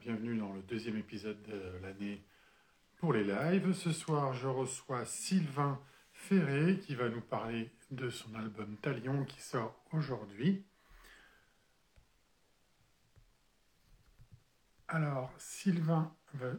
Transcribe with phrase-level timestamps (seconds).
[0.00, 2.24] bienvenue dans le deuxième épisode de l'année
[2.96, 3.72] pour les lives.
[3.72, 5.80] Ce soir, je reçois Sylvain
[6.12, 10.64] Ferré qui va nous parler de son album Talion qui sort aujourd'hui.
[14.88, 16.54] Alors, Sylvain va...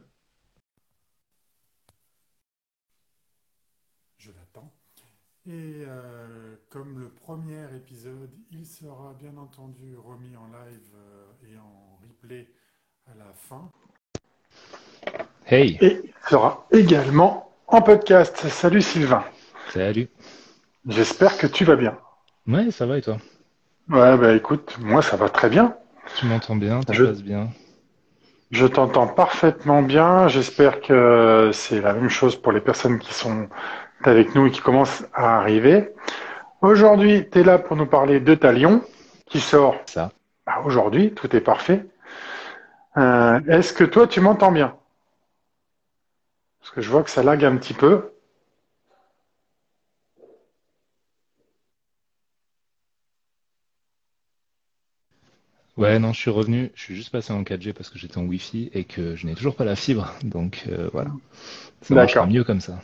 [4.16, 4.72] Je l'attends.
[5.44, 11.58] Et euh, comme le premier épisode, il sera bien entendu remis en live euh, et
[11.58, 11.93] en
[12.24, 12.46] replay
[13.06, 13.70] à la fin.
[15.46, 15.78] Hey.
[15.80, 18.36] Et il sera également en podcast.
[18.48, 19.24] Salut Sylvain.
[19.70, 20.08] Salut.
[20.88, 21.96] J'espère que tu vas bien.
[22.46, 23.16] Ouais, ça va et toi?
[23.90, 25.76] Ouais, bah écoute, moi ça va très bien.
[26.16, 27.50] Tu m'entends bien, ça Je- passe bien?
[28.50, 30.28] Je t'entends parfaitement bien.
[30.28, 33.48] J'espère que c'est la même chose pour les personnes qui sont
[34.04, 35.90] avec nous et qui commencent à arriver.
[36.60, 38.82] Aujourd'hui, tu es là pour nous parler de Talion,
[39.26, 40.12] qui sort Ça.
[40.46, 41.12] bah, aujourd'hui.
[41.12, 41.84] Tout est parfait.
[42.96, 44.76] Euh, Est-ce que toi, tu m'entends bien?
[46.60, 48.10] Parce que je vois que ça lag un petit peu.
[55.76, 56.70] Ouais, non, je suis revenu.
[56.74, 59.34] Je suis juste passé en 4G parce que j'étais en Wi-Fi et que je n'ai
[59.34, 60.12] toujours pas la fibre.
[60.22, 61.10] Donc euh, voilà.
[61.82, 62.78] Ça marchera mieux comme ça.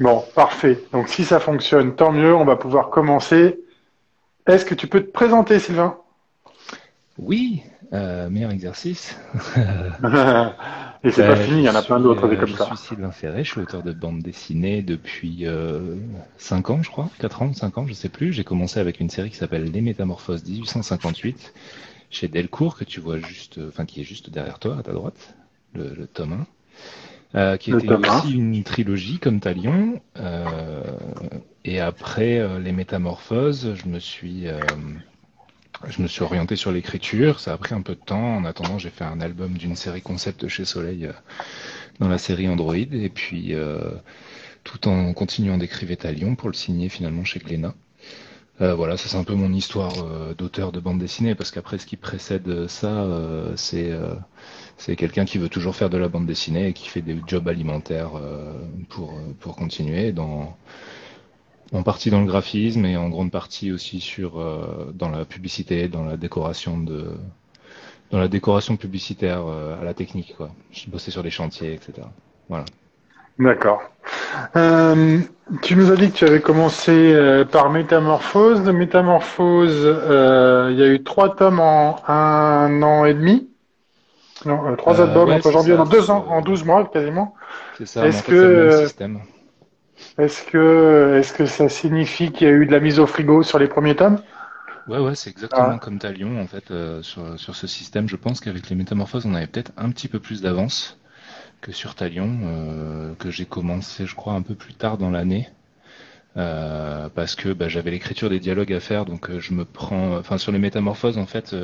[0.00, 0.82] Bon, parfait.
[0.92, 2.34] Donc si ça fonctionne, tant mieux.
[2.34, 3.58] On va pouvoir commencer.
[4.46, 5.98] Est-ce que tu peux te présenter, Sylvain?
[7.18, 9.16] Oui, euh, meilleur exercice.
[11.04, 12.56] Et c'est Ben, pas fini, il y en a je plein d'autres euh, comme je
[12.56, 12.64] ça.
[12.64, 15.96] suis Sylvain Ferré, je suis auteur de bande dessinée depuis euh,
[16.38, 18.32] 5 ans, je crois, 4 ans, 5 ans, je sais plus.
[18.32, 21.54] J'ai commencé avec une série qui s'appelle Les Métamorphoses 1858
[22.10, 24.92] chez Delcourt, que tu vois juste, euh, enfin qui est juste derrière toi, à ta
[24.92, 25.36] droite,
[25.74, 26.46] le, le tome
[27.34, 30.00] 1, euh, qui était aussi une trilogie comme Talion.
[30.18, 30.82] Euh,
[31.64, 34.60] et après euh, Les Métamorphoses, je me suis euh,
[35.88, 38.36] je me suis orienté sur l'écriture, ça a pris un peu de temps.
[38.36, 41.12] En attendant, j'ai fait un album d'une série concept chez Soleil euh,
[42.00, 43.90] dans la série Android, et puis euh,
[44.64, 47.74] tout en continuant d'écrire à Lyon pour le signer finalement chez Glénat.
[48.60, 51.78] Euh, voilà, ça c'est un peu mon histoire euh, d'auteur de bande dessinée, parce qu'après
[51.78, 53.90] ce qui précède ça, euh, c'est
[54.76, 57.48] c'est quelqu'un qui veut toujours faire de la bande dessinée et qui fait des jobs
[57.48, 58.12] alimentaires
[58.88, 60.56] pour pour continuer dans
[61.74, 65.88] en partie dans le graphisme et en grande partie aussi sur euh, dans la publicité,
[65.88, 67.10] dans la décoration de
[68.10, 70.50] dans la décoration publicitaire euh, à la technique quoi.
[70.70, 72.06] Je bossais sur des chantiers, etc.
[72.48, 72.64] Voilà.
[73.38, 73.82] D'accord.
[74.56, 75.18] Euh,
[75.62, 78.62] tu nous as dit que tu avais commencé euh, par Métamorphose.
[78.62, 83.48] De Métamorphose, euh, il y a eu trois tomes en un an et demi.
[84.46, 86.84] Non, euh, trois albums ouais, entre c'est janvier, ça, en deux ans, en 12 mois
[86.84, 87.34] quasiment.
[87.78, 88.06] C'est ça.
[88.06, 89.20] Est-ce en fait, que, c'est le même système.
[90.18, 93.44] Est-ce que, est-ce que ça signifie qu'il y a eu de la mise au frigo
[93.44, 94.20] sur les premiers tomes?
[94.86, 95.78] Ouais, ouais, c'est exactement Ah.
[95.78, 98.08] comme Talion en fait euh, sur sur ce système.
[98.08, 100.98] Je pense qu'avec les métamorphoses, on avait peut-être un petit peu plus d'avance
[101.62, 105.48] que sur Talion, euh, que j'ai commencé, je crois, un peu plus tard dans l'année.
[106.38, 110.38] Euh, parce que bah, j'avais l'écriture des dialogues à faire, donc je me prends, enfin
[110.38, 111.54] sur les métamorphoses en fait,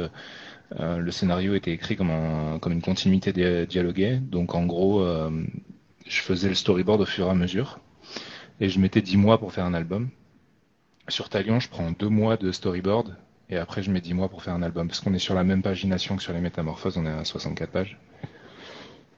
[0.79, 5.05] le scénario était écrit comme un, comme une continuité dia- dialoguée, donc en gros,
[6.07, 7.81] je faisais le storyboard au fur et à mesure,
[8.61, 10.09] et je mettais 10 mois pour faire un album.
[11.09, 13.17] Sur Talion, je prends deux mois de storyboard,
[13.49, 15.45] et après je mets 10 mois pour faire un album, parce qu'on est sur la
[15.45, 17.99] même pagination que sur les métamorphoses, on est à 64 pages.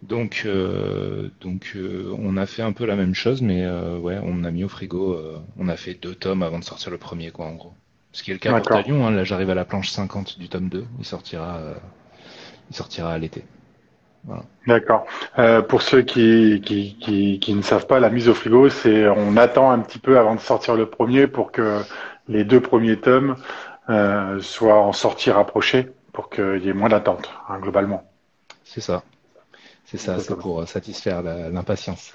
[0.03, 4.19] Donc, euh, donc euh, on a fait un peu la même chose, mais euh, ouais,
[4.23, 6.99] on a mis au frigo, euh, on a fait deux tomes avant de sortir le
[6.99, 7.73] premier, quoi, en gros.
[8.11, 8.67] Ce qui est le cas pour.
[8.67, 11.75] Talion, hein, là j'arrive à la planche 50 du tome 2, il sortira, euh,
[12.71, 13.45] il sortira à l'été.
[14.67, 15.07] D'accord.
[15.39, 19.09] Euh, pour ceux qui, qui, qui, qui ne savent pas, la mise au frigo, c'est
[19.09, 21.81] on attend un petit peu avant de sortir le premier pour que
[22.29, 23.37] les deux premiers tomes
[23.91, 28.05] euh, soient en sortie rapprochée pour qu'il y ait moins d'attente, hein, globalement.
[28.65, 29.03] C'est ça.
[29.85, 32.15] C'est ça, c'est pour euh, satisfaire l'impatience.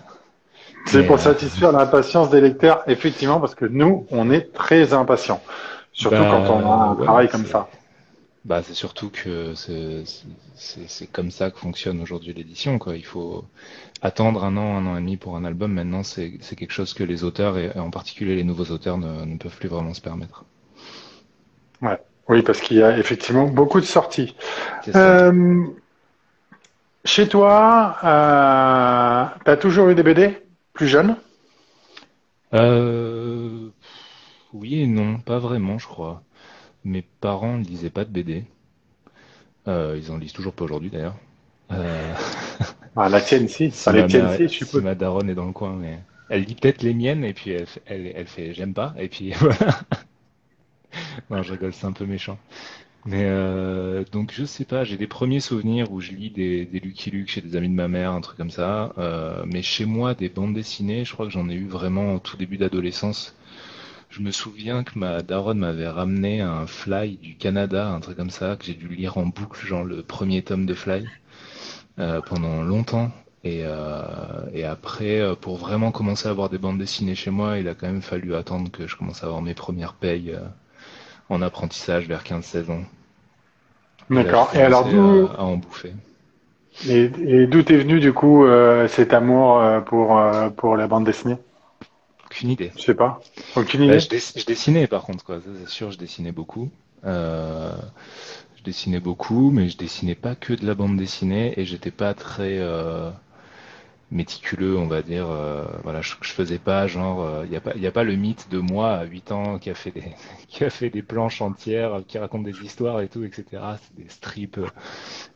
[0.86, 5.42] C'est pour euh, satisfaire l'impatience des lecteurs, effectivement, parce que nous, on est très impatients.
[5.92, 7.68] Surtout Bah, quand on a un ouais, travail comme ça.
[8.48, 12.80] Bah, c'est surtout que c'est comme ça que fonctionne aujourd'hui l'édition.
[12.96, 13.44] Il faut
[14.02, 15.74] attendre un an, un an et demi pour un album.
[15.74, 19.38] Maintenant, c'est quelque chose que les auteurs, et en particulier les nouveaux auteurs, ne, ne
[19.38, 20.46] peuvent plus vraiment se permettre.
[22.30, 24.34] Oui, parce qu'il y a effectivement beaucoup de sorties.
[24.96, 25.66] Euh,
[27.04, 30.38] chez toi, euh, tu as toujours eu des BD
[30.72, 31.18] plus jeunes?
[32.54, 33.68] Euh,
[34.54, 36.24] oui et non, pas vraiment, je crois.
[36.88, 38.46] Mes parents ne lisaient pas de BD.
[39.68, 41.16] Euh, ils en lisent toujours pas aujourd'hui, d'ailleurs.
[41.72, 42.14] Euh,
[42.98, 43.72] Ah, la tienne, si.
[43.72, 44.82] si les ma tiennes, mère- si, je si suppose.
[44.82, 46.00] ma daronne est dans le coin, mais
[46.30, 49.08] elle lit peut-être les miennes et puis elle, fait- elle, elle fait j'aime pas et
[49.10, 49.82] puis voilà.
[51.30, 52.38] Non, je rigole, c'est un peu méchant.
[53.06, 56.80] Mais euh, donc je sais pas, j'ai des premiers souvenirs où je lis des, des
[56.82, 58.94] Lucky Luke chez des amis de ma mère, un truc comme ça.
[59.00, 62.20] Euh, mais chez moi, des bandes dessinées, je crois que j'en ai eu vraiment au
[62.20, 63.36] tout début d'adolescence.
[64.18, 68.32] Je me souviens que ma daronne m'avait ramené un Fly du Canada, un truc comme
[68.32, 71.08] ça, que j'ai dû lire en boucle, genre le premier tome de Fly,
[72.00, 73.12] euh, pendant longtemps.
[73.44, 77.60] Et, euh, et après, euh, pour vraiment commencer à avoir des bandes dessinées chez moi,
[77.60, 80.40] il a quand même fallu attendre que je commence à avoir mes premières payes euh,
[81.30, 82.84] en apprentissage vers 15-16 ans.
[84.10, 84.52] D'accord.
[84.54, 85.94] Et alors d'où à, en bouffer.
[86.88, 90.88] Et, et d'où est venu du coup euh, cet amour euh, pour euh, pour la
[90.88, 91.38] bande dessinée?
[92.38, 92.74] Aucune idée.
[92.76, 93.20] Je sais pas.
[93.56, 94.00] Aucune Bah, idée.
[94.00, 95.40] je, dess- je dessinais par contre, quoi.
[95.44, 96.70] C'est sûr, je dessinais beaucoup.
[97.06, 97.76] Euh,
[98.58, 102.14] je dessinais beaucoup, mais je dessinais pas que de la bande dessinée et j'étais pas
[102.14, 103.12] très euh,
[104.12, 105.28] méticuleux, on va dire.
[105.30, 108.16] Euh, voilà, je, je faisais pas genre, il y a pas, y a pas le
[108.16, 110.04] mythe de moi à 8 ans qui a fait des,
[110.48, 113.78] qui a fait des planches entières, qui raconte des histoires et tout, etc.
[113.78, 114.60] C'est des strips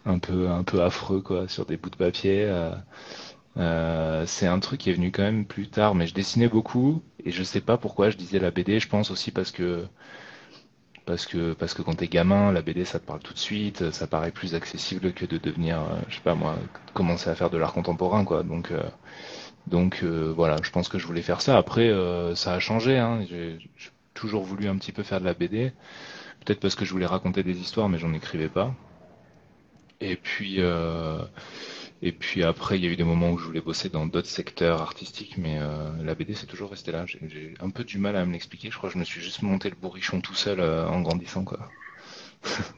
[0.05, 2.49] un peu, un peu affreux, quoi, sur des bouts de papier.
[3.57, 4.25] Euh.
[4.25, 7.31] C'est un truc qui est venu quand même plus tard, mais je dessinais beaucoup et
[7.31, 8.79] je sais pas pourquoi je disais la BD.
[8.79, 9.85] Je pense aussi parce que
[11.05, 13.91] parce que parce que quand t'es gamin, la BD ça te parle tout de suite,
[13.91, 16.55] ça paraît plus accessible que de devenir, euh, je sais pas moi,
[16.93, 18.43] commencer à faire de l'art contemporain quoi.
[18.43, 18.83] Donc euh,
[19.67, 21.57] donc euh, voilà, je pense que je voulais faire ça.
[21.57, 21.91] Après
[22.35, 23.25] ça a changé, hein.
[23.29, 23.59] J'ai
[24.13, 25.71] toujours voulu un petit peu faire de la BD,
[26.45, 28.73] peut-être parce que je voulais raconter des histoires, mais j'en écrivais pas.
[30.01, 30.59] Et puis
[32.01, 34.27] et puis après, il y a eu des moments où je voulais bosser dans d'autres
[34.29, 37.05] secteurs artistiques, mais euh, la BD c'est toujours resté là.
[37.07, 38.71] J'ai un peu du mal à me l'expliquer.
[38.71, 41.43] Je crois que je me suis juste monté le bourrichon tout seul euh, en grandissant,
[41.45, 41.73] quoi.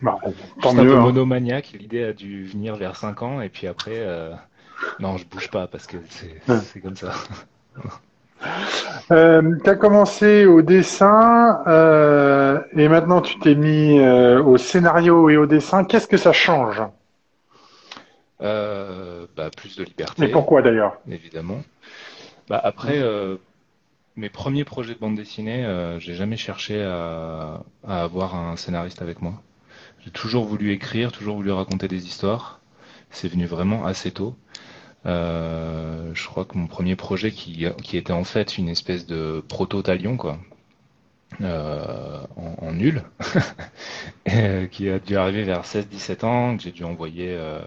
[0.02, 0.20] Bah,
[0.62, 0.86] tant Juste un mieux.
[0.86, 1.00] peu hein.
[1.00, 1.72] monomaniaque.
[1.80, 4.34] L'idée a dû venir vers 5 ans, et puis après, euh,
[5.00, 6.64] non, je bouge pas parce que c'est Ouais.
[6.82, 7.14] comme ça.
[9.12, 15.30] Euh, tu as commencé au dessin euh, et maintenant tu t'es mis euh, au scénario
[15.30, 15.84] et au dessin.
[15.84, 16.82] Qu'est-ce que ça change?
[18.42, 20.98] Euh, bah, plus de liberté, pourquoi d'ailleurs?
[21.10, 21.64] évidemment.
[22.50, 23.38] Bah, après, euh,
[24.16, 29.02] mes premiers projets de bande dessinée, euh, j'ai jamais cherché à, à avoir un scénariste
[29.02, 29.42] avec moi.
[30.04, 32.60] J'ai toujours voulu écrire, toujours voulu raconter des histoires.
[33.12, 34.36] C'est venu vraiment assez tôt.
[35.06, 39.44] Euh, je crois que mon premier projet qui, qui était en fait une espèce de
[39.48, 40.40] proto-talion, quoi,
[41.42, 43.04] euh, en, en nul,
[44.26, 47.60] et, qui a dû arriver vers 16-17 ans, que j'ai dû envoyer, euh,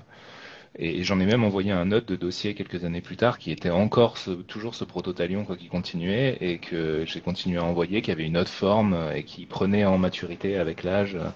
[0.78, 3.70] et j'en ai même envoyé un autre de dossier quelques années plus tard, qui était
[3.70, 8.10] encore ce, toujours ce proto-talion, quoi, qui continuait, et que j'ai continué à envoyer, qui
[8.10, 11.28] avait une autre forme, et qui prenait en maturité avec l'âge, euh,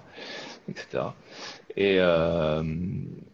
[0.69, 1.03] etc.
[1.77, 2.63] Et, euh,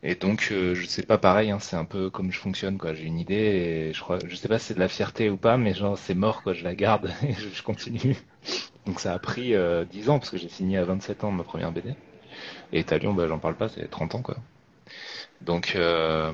[0.03, 2.93] et donc, euh, je sais pas, pareil, hein, c'est un peu comme je fonctionne, quoi.
[2.93, 5.37] J'ai une idée et je crois, je sais pas si c'est de la fierté ou
[5.37, 6.53] pas, mais genre, c'est mort, quoi.
[6.53, 8.17] Je la garde et je, je continue.
[8.85, 11.43] Donc, ça a pris euh, 10 ans parce que j'ai signé à 27 ans ma
[11.43, 11.95] première BD.
[12.73, 14.37] Et Talion, bah, j'en parle pas, c'est 30 ans, quoi.
[15.41, 16.31] Donc, euh,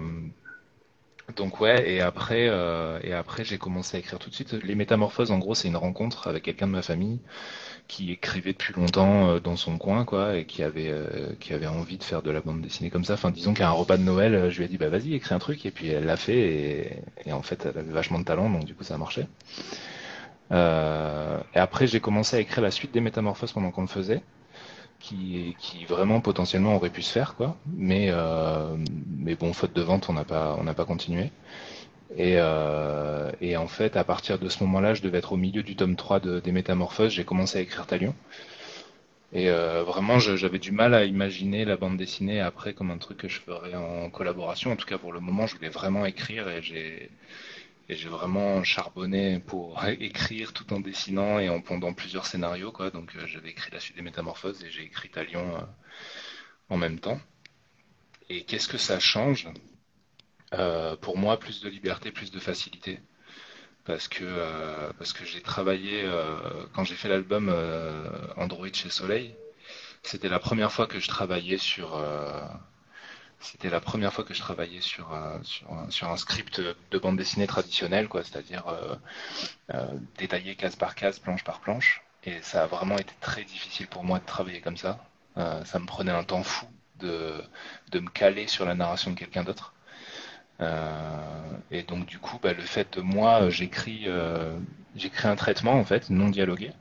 [1.35, 4.53] donc ouais, et après, euh, et après, j'ai commencé à écrire tout de suite.
[4.53, 7.19] Les Métamorphoses, en gros, c'est une rencontre avec quelqu'un de ma famille
[7.87, 11.67] qui écrivait depuis longtemps euh, dans son coin, quoi, et qui avait, euh, qui avait
[11.67, 13.13] envie de faire de la bande dessinée comme ça.
[13.13, 15.39] Enfin, disons qu'à un repas de Noël, je lui ai dit, bah vas-y, écris un
[15.39, 18.65] truc, et puis elle l'a fait, et, en fait, elle avait vachement de talent, donc
[18.65, 19.27] du coup, ça a marché.
[20.51, 24.21] Euh, et après, j'ai commencé à écrire la suite des Métamorphoses pendant qu'on le faisait,
[25.03, 27.57] qui, qui vraiment potentiellement aurait pu se faire, quoi.
[27.75, 28.75] Mais, euh,
[29.17, 31.31] mais bon, faute de vente, on n'a pas, on n'a pas continué.
[32.17, 35.63] Et, euh, et en fait, à partir de ce moment-là, je devais être au milieu
[35.63, 38.15] du tome 3 de, des Métamorphoses, j'ai commencé à écrire Talion.
[39.33, 43.17] Et euh, vraiment, j'avais du mal à imaginer la bande dessinée après comme un truc
[43.17, 44.71] que je ferais en collaboration.
[44.71, 47.09] En tout cas, pour le moment, je voulais vraiment écrire et j'ai
[47.89, 52.89] et j'ai vraiment charbonné pour écrire tout en dessinant et en pondant plusieurs scénarios, quoi.
[52.89, 55.61] Donc, euh, j'avais écrit la suite des Métamorphoses et j'ai écrit Talion euh,
[56.69, 57.19] en même temps.
[58.29, 59.49] Et qu'est-ce que ça change?
[60.53, 62.99] Euh, pour moi, plus de liberté, plus de facilité?
[63.85, 66.09] Parce que, euh, parce que j'ai travaillé,
[66.73, 67.53] quand j'ai fait l'album
[68.37, 69.35] Android chez Soleil,
[70.03, 72.01] c'était la première fois que je travaillais sur,
[73.43, 75.37] c'était la première fois que je travaillais sur, euh,
[75.89, 78.95] sur, un, script de bande dessinée traditionnel, quoi, c'est-à-dire euh,
[79.73, 79.85] euh,
[80.17, 82.03] détaillé case par case, planche par planche.
[82.23, 84.99] Et ça a vraiment été très difficile pour moi de travailler comme ça.
[85.35, 86.67] Ça me prenait un temps fou
[86.99, 87.43] de,
[87.91, 89.73] de me caler sur la narration de quelqu'un d'autre.
[91.71, 94.07] Et donc du coup, bah, le fait de moi, j'écris,
[94.95, 96.71] j'écris un traitement en fait non dialogué.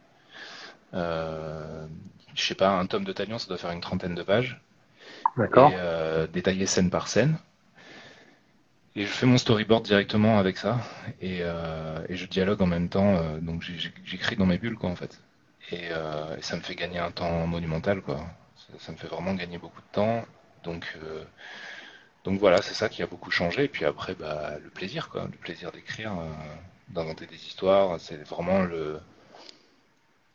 [0.92, 1.88] Je
[2.36, 4.60] sais pas, un tome de Talion, ça doit faire une trentaine de pages
[5.36, 5.72] D'accord.
[5.74, 7.38] euh, détaillé scène par scène.
[8.94, 10.78] Et je fais mon storyboard directement avec ça
[11.22, 13.16] et, euh, et je dialogue en même temps.
[13.16, 13.62] euh, donc
[14.04, 15.18] j'écris dans mes bulles quoi en fait.
[15.70, 18.20] Et, euh, et ça me fait gagner un temps monumental quoi.
[18.78, 20.24] Ça, me fait vraiment gagner beaucoup de temps.
[20.64, 20.96] Donc,
[22.24, 23.64] donc voilà, c'est ça qui a beaucoup changé.
[23.64, 26.12] Et puis après, bah, le plaisir, quoi, le plaisir d'écrire,
[26.88, 29.00] d'inventer des histoires, c'est vraiment le.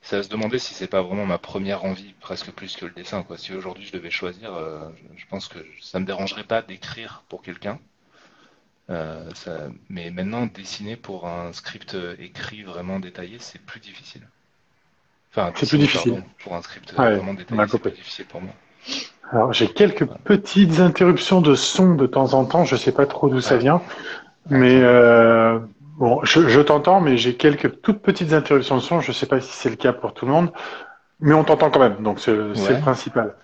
[0.07, 2.91] Ça va se demander si c'est pas vraiment ma première envie, presque plus que le
[2.91, 3.23] dessin.
[3.23, 3.37] Quoi.
[3.37, 4.87] Si aujourd'hui je devais choisir, euh,
[5.17, 7.77] je pense que ça me dérangerait pas d'écrire pour quelqu'un.
[9.89, 14.21] mais maintenant, dessiner pour un script écrit vraiment détaillé, c'est plus difficile.
[15.31, 16.23] Enfin, c'est plus difficile.
[16.41, 18.53] pour un script vraiment détaillé, c'est plus difficile pour moi.
[19.29, 23.27] Alors j'ai quelques petites interruptions de son de temps en temps, je sais pas trop
[23.27, 23.81] d'où ça vient,
[24.49, 25.59] mais euh,
[25.97, 29.51] bon, je, t'entends, mais j'ai quelques toutes petites interruptions de son, je sais pas si
[29.51, 30.51] c'est le cas pour tout le monde,
[31.19, 33.35] mais on t'entend quand même, donc c'est le principal.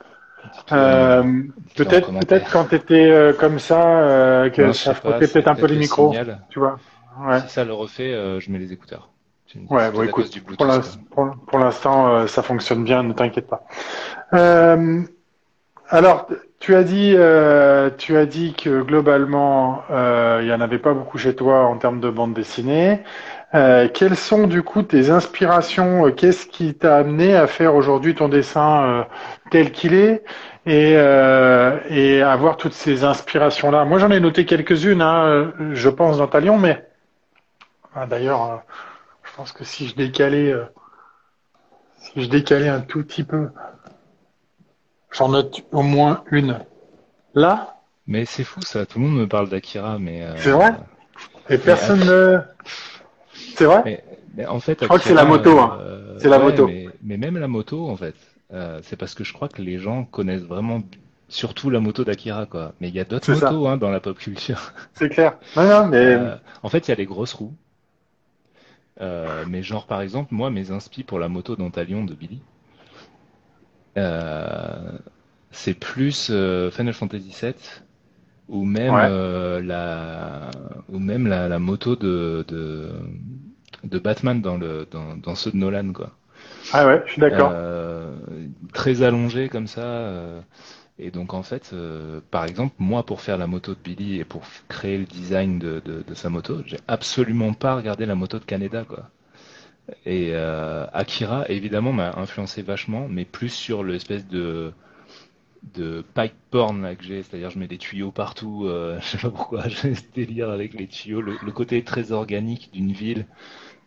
[0.72, 1.44] Euh,
[1.76, 5.68] peut-être peut-être quand tu étais euh, comme ça, euh, que ça frottait peut-être un peu
[5.68, 6.14] les micros,
[6.50, 6.78] tu vois.
[7.20, 7.40] Ouais.
[7.42, 9.10] Si ça le refait, je mets les écouteurs.
[9.70, 10.32] Ouais, bon, écoute,
[11.48, 13.64] pour l'instant, ça fonctionne bien, ne t'inquiète pas.
[14.34, 15.04] Euh,
[15.90, 16.28] alors,
[16.60, 20.94] tu as dit, euh, tu as dit que globalement, euh, il n'y en avait pas
[20.94, 23.04] beaucoup chez toi en termes de bande dessinée.
[23.54, 26.10] Euh, quelles sont du coup tes inspirations?
[26.12, 29.06] Qu'est-ce qui t'a amené à faire aujourd'hui ton dessin
[29.52, 30.24] tel qu'il est?
[30.66, 33.84] Et, et avoir toutes ces inspirations-là?
[33.84, 36.88] Moi, j'en ai noté quelques-unes, hein, je pense, dans ta Lion, mais
[37.94, 38.64] ah, d'ailleurs,
[39.24, 40.56] je pense que si je décalais,
[41.98, 43.50] si je décalais un tout petit peu
[45.14, 46.60] J'en note au moins une.
[47.36, 47.78] Là
[48.08, 50.24] Mais c'est fou ça, tout le monde me parle d'Akira, mais.
[50.24, 50.74] Euh, c'est vrai
[51.50, 52.40] Et personne ne.
[53.56, 54.04] C'est vrai
[54.36, 55.60] mais, en fait, Je crois que c'est la moto.
[55.60, 55.78] Hein.
[55.82, 56.68] Euh, c'est la moto.
[57.04, 58.16] Mais, même la moto, en fait,
[58.52, 60.82] euh, c'est parce que je crois que les gens connaissent vraiment
[61.30, 62.74] surtout la moto d'Akira, quoi.
[62.82, 64.74] Mais il y a d'autres motos hein, dans la pop culture.
[64.96, 65.38] C'est clair.
[65.56, 66.18] Non, non, mais...
[66.64, 67.54] en fait, il y a les grosses roues.
[69.00, 72.42] mais genre, par exemple, moi, mes inspi pour la moto d'Antalion de Billy,
[75.52, 77.84] c'est plus euh, Final Fantasy VII
[78.50, 80.52] ou même euh, la
[80.90, 82.92] ou même la, la moto de, de,
[83.84, 86.12] de Batman dans le dans, dans ceux de Nolan quoi.
[86.70, 87.54] Ah ouais, je suis d'accord.
[87.54, 88.16] Euh,
[88.74, 89.82] très allongé comme ça.
[89.82, 90.42] Euh,
[91.00, 94.26] et donc en fait, euh, par exemple, moi pour faire la moto de Billy et
[94.26, 98.40] pour créer le design de, de, de sa moto, j'ai absolument pas regardé la moto
[98.40, 99.10] de Canada quoi.
[100.06, 104.74] Et euh, Akira, évidemment, m'a influencé vachement, mais plus sur l'espèce de
[106.14, 109.68] pipe porn que j'ai, c'est-à-dire je mets des tuyaux partout, euh, je sais pas pourquoi,
[109.68, 113.26] j'ai ce délire avec les tuyaux, le, côté très organique d'une ville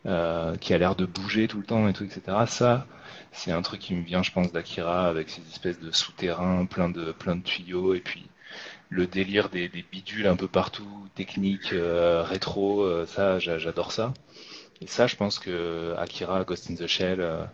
[0.07, 2.21] euh, qui a l'air de bouger tout le temps et etc.
[2.47, 2.87] Ça,
[3.33, 6.88] c'est un truc qui me vient, je pense, d'Akira avec ces espèces de souterrains plein
[6.88, 8.26] de tuyaux et puis
[8.88, 14.15] le délire des, des bidules un peu partout, technique, euh, rétro, ça, j'adore ça.
[14.80, 17.45] Et ça, je pense que Akira, Ghost in the Shell, euh,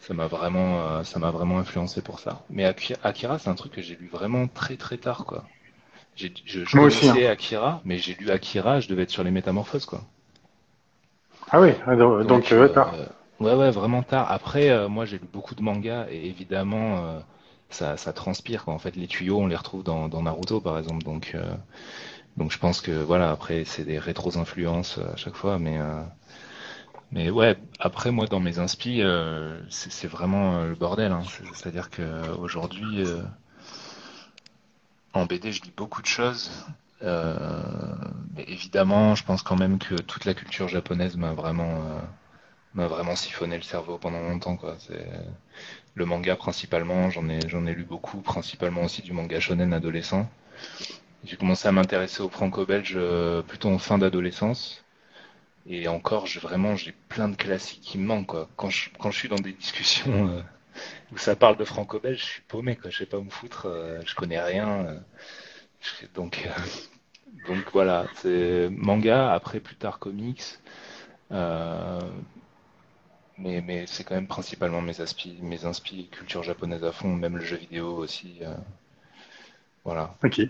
[0.00, 2.42] ça m'a vraiment, euh, ça m'a vraiment influencé pour ça.
[2.50, 5.44] Mais Akira, c'est un truc que j'ai lu vraiment très très tard, quoi.
[6.16, 7.30] je, je connaissais hein.
[7.30, 10.00] Akira, mais j'ai lu Akira, je devais être sur les métamorphoses, quoi.
[11.50, 12.94] Ah oui, ah, donc, euh, tard.
[13.40, 14.30] ouais, ouais, vraiment tard.
[14.30, 17.20] Après, moi, j'ai lu beaucoup de mangas et évidemment,
[17.68, 18.72] ça, ça transpire, quoi.
[18.72, 21.02] En fait, les tuyaux, on les retrouve dans, dans Naruto, par exemple.
[21.04, 21.36] Donc,
[22.38, 23.30] donc, je pense que voilà.
[23.30, 25.78] Après, c'est des rétros influences à chaque fois, mais
[27.12, 31.12] mais ouais, après moi dans mes inspi, euh, c'est vraiment euh, le bordel.
[31.12, 31.22] Hein.
[31.54, 33.22] C'est-à-dire que aujourd'hui, euh,
[35.12, 36.50] en BD, je lis beaucoup de choses.
[37.02, 41.82] mais évidemment, je pense quand même que toute la culture japonaise m'a vraiment
[42.74, 44.56] m'a vraiment siphonné le cerveau pendant longtemps.
[44.56, 44.76] Quoi.
[45.94, 47.10] Le manga principalement.
[47.10, 50.28] J'en ai j'en ai lu beaucoup, principalement aussi du manga shonen adolescent.
[51.24, 52.98] J'ai commencé à m'intéresser au franco-belge
[53.48, 54.82] plutôt en fin d'adolescence.
[55.66, 58.26] Et encore, je, vraiment, j'ai plein de classiques qui me manquent.
[58.26, 58.48] Quoi.
[58.56, 60.42] Quand, je, quand je suis dans des discussions euh,
[61.12, 62.76] où ça parle de franco-belge, je suis paumé.
[62.76, 62.90] Quoi.
[62.90, 63.66] Je sais pas où me foutre.
[63.66, 64.86] Euh, je connais rien.
[64.86, 64.98] Euh,
[66.14, 66.48] donc,
[67.46, 69.32] donc voilà, c'est manga.
[69.32, 70.42] Après, plus tard, comics.
[71.30, 71.40] mais
[73.38, 77.44] mais c'est quand même principalement mes aspi, mes inspi culture japonaise à fond, même le
[77.44, 78.40] jeu vidéo aussi.
[79.84, 80.16] voilà.
[80.24, 80.40] Ok,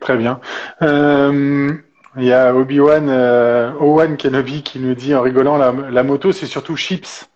[0.00, 0.40] très bien.
[0.82, 1.76] Euh,
[2.16, 6.32] il y a Obi-Wan, euh, Owen Kenobi qui nous dit en rigolant la, la moto
[6.32, 7.28] c'est surtout Chips.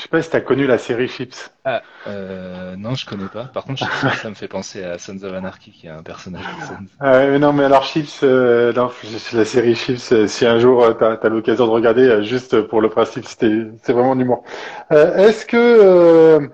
[0.00, 1.50] Je sais pas si tu as connu la série Chips.
[1.64, 3.44] Ah, euh, non, je connais pas.
[3.44, 3.84] Par contre,
[4.16, 6.86] ça me fait penser à Sons of Anarchy, qui est un personnage de Sons.
[7.00, 8.90] Ah, non, mais alors Chips, euh, non,
[9.34, 12.62] la série Chips, euh, si un jour euh, tu as, l'occasion de regarder, euh, juste
[12.62, 14.44] pour le principe, c'est vraiment d'humour.
[14.90, 16.50] Est-ce que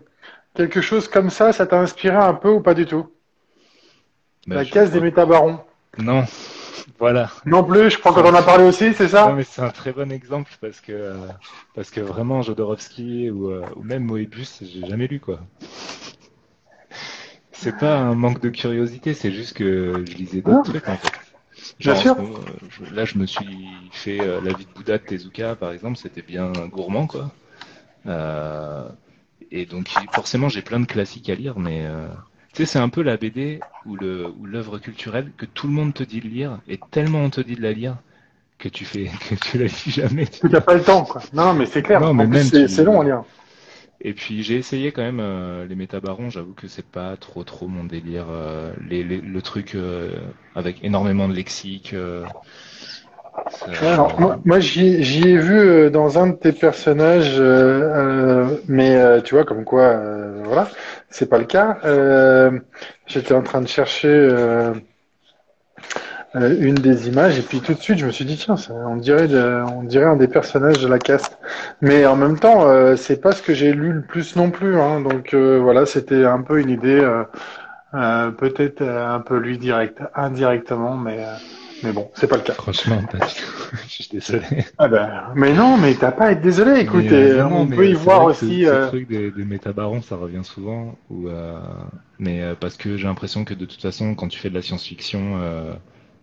[0.54, 3.06] quelque chose comme ça, ça t'a inspiré un peu ou pas du tout?
[4.48, 5.60] Bah, La case des métabarons.
[5.98, 6.25] Non,
[6.99, 7.30] voilà.
[7.45, 9.28] Non plus, je crois qu'on en a parlé aussi, c'est ça?
[9.28, 11.14] Non, mais c'est un très bon exemple parce que euh,
[11.75, 15.40] parce que vraiment Jodorowsky ou, euh, ou même Moebius, j'ai jamais lu quoi.
[17.52, 21.12] c'est pas un manque de curiosité, c'est juste que je lisais d'autres trucs en fait.
[21.78, 22.16] Bien sûr.
[22.92, 26.23] là, je me suis fait euh, La vie de Bouddha de Tezuka, par exemple, c'était
[26.23, 27.30] bien gourmand, quoi.
[28.06, 28.88] Euh,
[29.50, 32.09] et donc, forcément, j'ai plein de classiques à lire, mais euh,
[32.56, 36.02] tu sais, c'est un peu la BD ou l'œuvre culturelle que tout le monde te
[36.02, 37.96] dit de lire, et tellement on te dit de la lire
[38.56, 40.25] que tu fais que tu la lis jamais.
[40.25, 41.20] Tu n'as pas le temps, quoi.
[41.34, 42.00] Non, mais c'est clair.
[42.00, 43.25] Non, mais c'est long à lire.
[44.00, 47.66] Et puis j'ai essayé quand même euh, les métabarons, j'avoue que c'est pas trop trop
[47.66, 48.26] mon délire.
[48.30, 50.12] Euh, les, le truc euh,
[50.54, 51.94] avec énormément de lexique.
[53.82, 57.38] Alors, moi, j'y ai vu dans un de tes personnages,
[58.66, 60.00] mais tu vois comme quoi,
[60.42, 60.70] voilà,
[61.10, 61.78] c'est pas le cas.
[63.06, 64.08] J'étais en train de chercher
[66.36, 68.96] euh, une des images et puis tout de suite je me suis dit tiens on
[68.96, 69.28] dirait
[69.72, 71.38] on dirait un des personnages de la caste
[71.80, 74.78] mais en même temps euh, c'est pas ce que j'ai lu le plus non plus
[74.78, 77.00] hein, donc euh, voilà c'était un peu une idée
[77.92, 81.25] peut-être un peu lui direct indirectement mais
[81.83, 83.02] mais bon c'est pas le cas franchement
[83.87, 84.45] je suis désolé
[84.78, 88.25] ah ben, mais non mais t'as pas à être désolé écoutez on peut y voir
[88.25, 91.28] aussi ce, truc des, des métabarons ça revient souvent ou
[92.18, 95.38] mais parce que j'ai l'impression que de toute façon quand tu fais de la science-fiction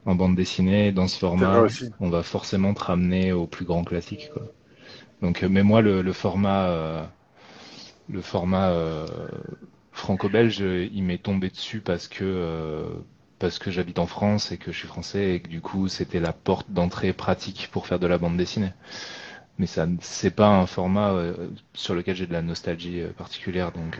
[0.06, 1.66] en bande dessinée, dans ce format,
[2.00, 4.30] on va forcément te ramener au plus grand classique.
[4.34, 4.44] Quoi.
[5.22, 7.04] Donc, euh, mais moi, le, format, euh,
[8.10, 9.08] le format euh,
[9.92, 12.86] franco-belge, il m'est tombé dessus parce que
[13.44, 16.22] parce que j'habite en France et que je suis français et que du coup, c'était
[16.22, 18.72] la porte d'entrée pratique pour faire de la bande dessinée.
[19.60, 21.14] Mais ça, c'est pas un format
[21.74, 24.00] sur lequel j'ai de la nostalgie particulière, donc.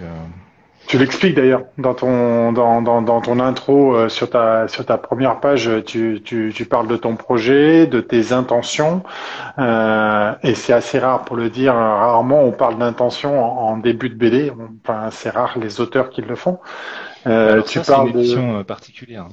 [0.88, 4.98] Tu l'expliques d'ailleurs dans ton dans, dans, dans ton intro euh, sur ta sur ta
[4.98, 5.70] première page.
[5.86, 9.04] Tu, tu, parles de ton projet, de tes intentions,
[9.60, 11.74] euh, et c'est assez rare pour le dire.
[11.74, 14.52] Rarement on parle d'intention en, début de BD.
[14.86, 16.60] Enfin, c'est rare les auteurs qui le font.
[17.26, 19.28] Euh, tu ça, parles une édition euh, particulière.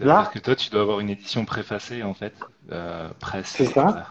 [0.00, 2.32] Là, parce que toi, tu dois avoir une édition préfacée en fait,
[2.72, 3.48] euh, presse.
[3.48, 4.06] C'est ça.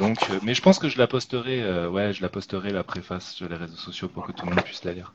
[0.00, 2.82] Donc, euh, mais je pense que je la posterai, euh, ouais, je la posterai la
[2.82, 5.12] préface sur les réseaux sociaux pour que tout le monde puisse la lire.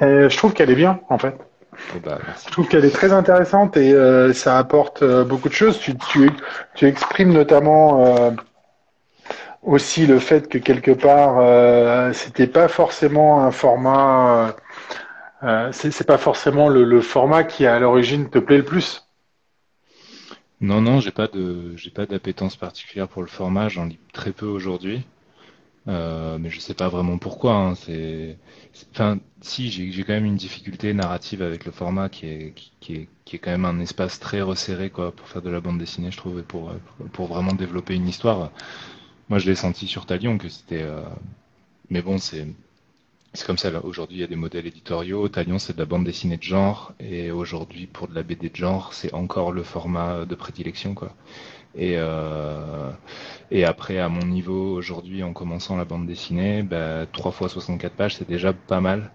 [0.00, 1.36] Je trouve qu'elle est bien, en fait.
[1.94, 3.94] Oh, bah, je trouve qu'elle est très intéressante et
[4.32, 5.78] ça apporte beaucoup de choses.
[5.78, 6.30] Tu, tu,
[6.74, 8.32] tu exprimes notamment
[9.68, 14.56] aussi le fait que quelque part, c'était pas forcément un format,
[15.72, 19.08] c'est pas forcément le, format qui à l'origine te plaît le plus.
[20.60, 23.68] Non, non, j'ai pas de, j'ai pas d'appétence particulière pour le format.
[23.68, 25.04] J'en lis très peu aujourd'hui,
[25.88, 27.54] euh, mais je sais pas vraiment pourquoi.
[27.54, 27.74] Hein.
[27.76, 28.38] C'est,
[28.92, 32.94] enfin, si j'ai, j'ai quand même une difficulté narrative avec le format qui est, qui,
[32.94, 35.78] est, qui est quand même un espace très resserré quoi pour faire de la bande
[35.78, 36.72] dessinée, je trouve, et pour,
[37.12, 38.50] pour vraiment développer une histoire.
[39.28, 41.02] Moi, je l'ai senti sur Talion que c'était, euh...
[41.90, 42.46] mais bon, c'est
[43.34, 45.28] c'est comme ça, aujourd'hui, il y a des modèles éditoriaux.
[45.28, 46.92] Talion, c'est de la bande dessinée de genre.
[46.98, 51.14] Et aujourd'hui, pour de la BD de genre, c'est encore le format de prédilection, quoi.
[51.76, 52.90] Et, euh,
[53.50, 57.94] et après, à mon niveau, aujourd'hui, en commençant la bande dessinée, bah, 3 fois 64
[57.94, 59.12] pages, c'est déjà pas mal.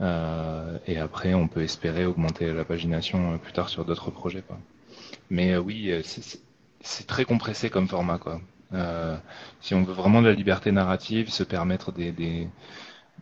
[0.00, 4.58] Euh, et après, on peut espérer augmenter la pagination plus tard sur d'autres projets, quoi.
[5.30, 6.02] Mais oui, euh,
[6.82, 8.40] c'est très compressé comme format, quoi.
[8.74, 9.16] Euh,
[9.60, 12.12] si on veut vraiment de la liberté narrative, se permettre des,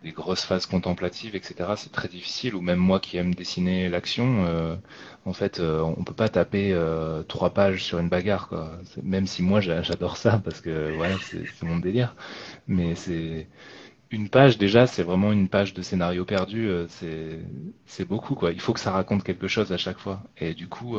[0.02, 1.74] des grosses phases contemplatives, etc.
[1.76, 2.54] C'est très difficile.
[2.54, 4.76] Ou même moi qui aime dessiner l'action, euh,
[5.24, 8.78] en fait, euh, on peut pas taper euh, trois pages sur une bagarre, quoi.
[9.02, 12.14] Même si moi j'adore ça parce que voilà, c'est mon délire.
[12.68, 13.48] Mais c'est
[14.10, 16.70] une page déjà, c'est vraiment une page de scénario perdu.
[17.86, 18.52] c'est beaucoup, quoi.
[18.52, 20.22] Il faut que ça raconte quelque chose à chaque fois.
[20.38, 20.96] Et du coup.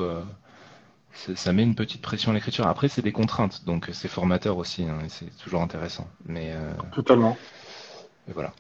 [1.36, 2.68] Ça met une petite pression à l'écriture.
[2.68, 6.08] Après, c'est des contraintes, donc c'est formateur aussi, hein, c'est toujours intéressant.
[6.26, 6.54] Mais
[6.94, 7.38] totalement.
[8.30, 8.54] Et voilà.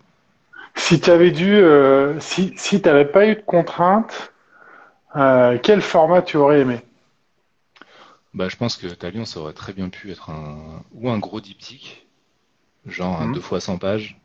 [0.77, 4.31] Si tu avais dû, euh, si, si tu n'avais pas eu de contraintes,
[5.15, 6.79] euh, quel format tu aurais aimé?
[8.33, 11.41] Bah, Je pense que Talion, ça aurait très bien pu être un, ou un gros
[11.41, 12.07] diptyque,
[12.85, 13.41] genre un 2 mhm.
[13.41, 14.21] fois 100 pages.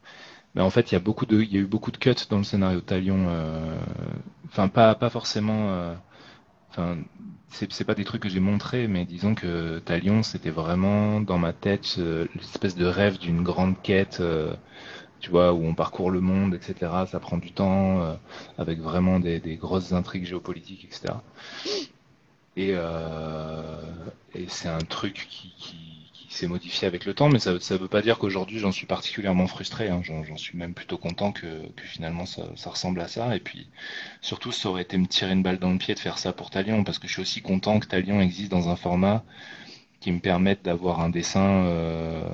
[0.55, 2.15] Mais en fait, il y a beaucoup de, il y a eu beaucoup de cuts
[2.29, 3.25] dans le scénario de Talion.
[3.29, 3.79] Euh,
[4.49, 5.97] enfin, pas, pas forcément.
[6.73, 6.99] Enfin,
[7.49, 11.53] c'est pas des trucs que j'ai montrés, mais disons que Talion, c'était vraiment dans ma
[11.53, 11.99] tête
[12.35, 14.23] l'espèce de rêve d'une grande quête
[15.23, 16.91] tu vois, où on parcourt le monde, etc.
[17.07, 18.15] Ça prend du temps, euh,
[18.59, 21.15] avec vraiment des, grosses intrigues géopolitiques, etc.
[22.59, 23.81] Euh,
[24.35, 25.92] et, c'est un truc qui,
[26.33, 29.47] s'est modifié avec le temps, mais ça ne veut pas dire qu'aujourd'hui j'en suis particulièrement
[29.47, 29.89] frustré.
[29.89, 30.03] Hein.
[30.05, 31.47] J'en suis même plutôt content que,
[31.85, 33.35] finalement ça, ressemble à ça.
[33.37, 33.69] Et puis
[34.21, 36.51] surtout, ça aurait été me tirer une balle dans le pied de faire ça pour
[36.51, 39.25] Talion, parce que je suis aussi content que Talion existe dans un format
[40.01, 41.65] qui me permette d'avoir un dessin.
[41.67, 42.25] Euh,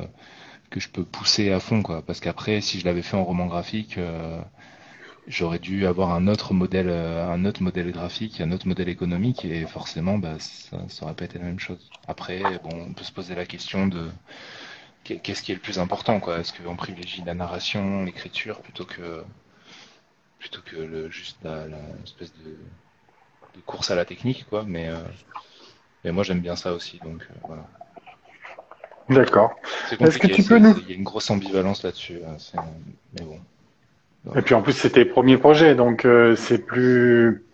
[0.70, 2.02] que je peux pousser à fond, quoi.
[2.02, 3.96] Parce qu'après, si je l'avais fait en roman graphique,
[5.28, 9.66] j'aurais dû avoir un autre modèle, un autre modèle graphique, un autre modèle économique, et
[9.66, 11.90] forcément, bah, ça, ça aurait pas été la même chose.
[12.06, 14.08] Après, bon, on peut se poser la question de
[15.04, 19.22] qu'est-ce qui est le plus important, quoi Est-ce qu'on privilégie la narration, l'écriture, plutôt que
[20.38, 21.66] plutôt que le, juste la,
[22.04, 22.56] espèce de,
[23.66, 24.64] course à la technique, quoi.
[24.66, 24.88] Mais,
[26.04, 27.66] mais moi, j'aime bien ça aussi, donc voilà.
[29.08, 29.54] D'accord.
[29.98, 30.78] Est-ce que tu peux nous...
[30.80, 32.20] Il y a une grosse ambivalence là-dessus.
[32.26, 32.64] Hein,
[33.14, 33.40] mais bon.
[34.36, 37.44] Et puis en plus, c'était premier projet, donc euh, c'est plus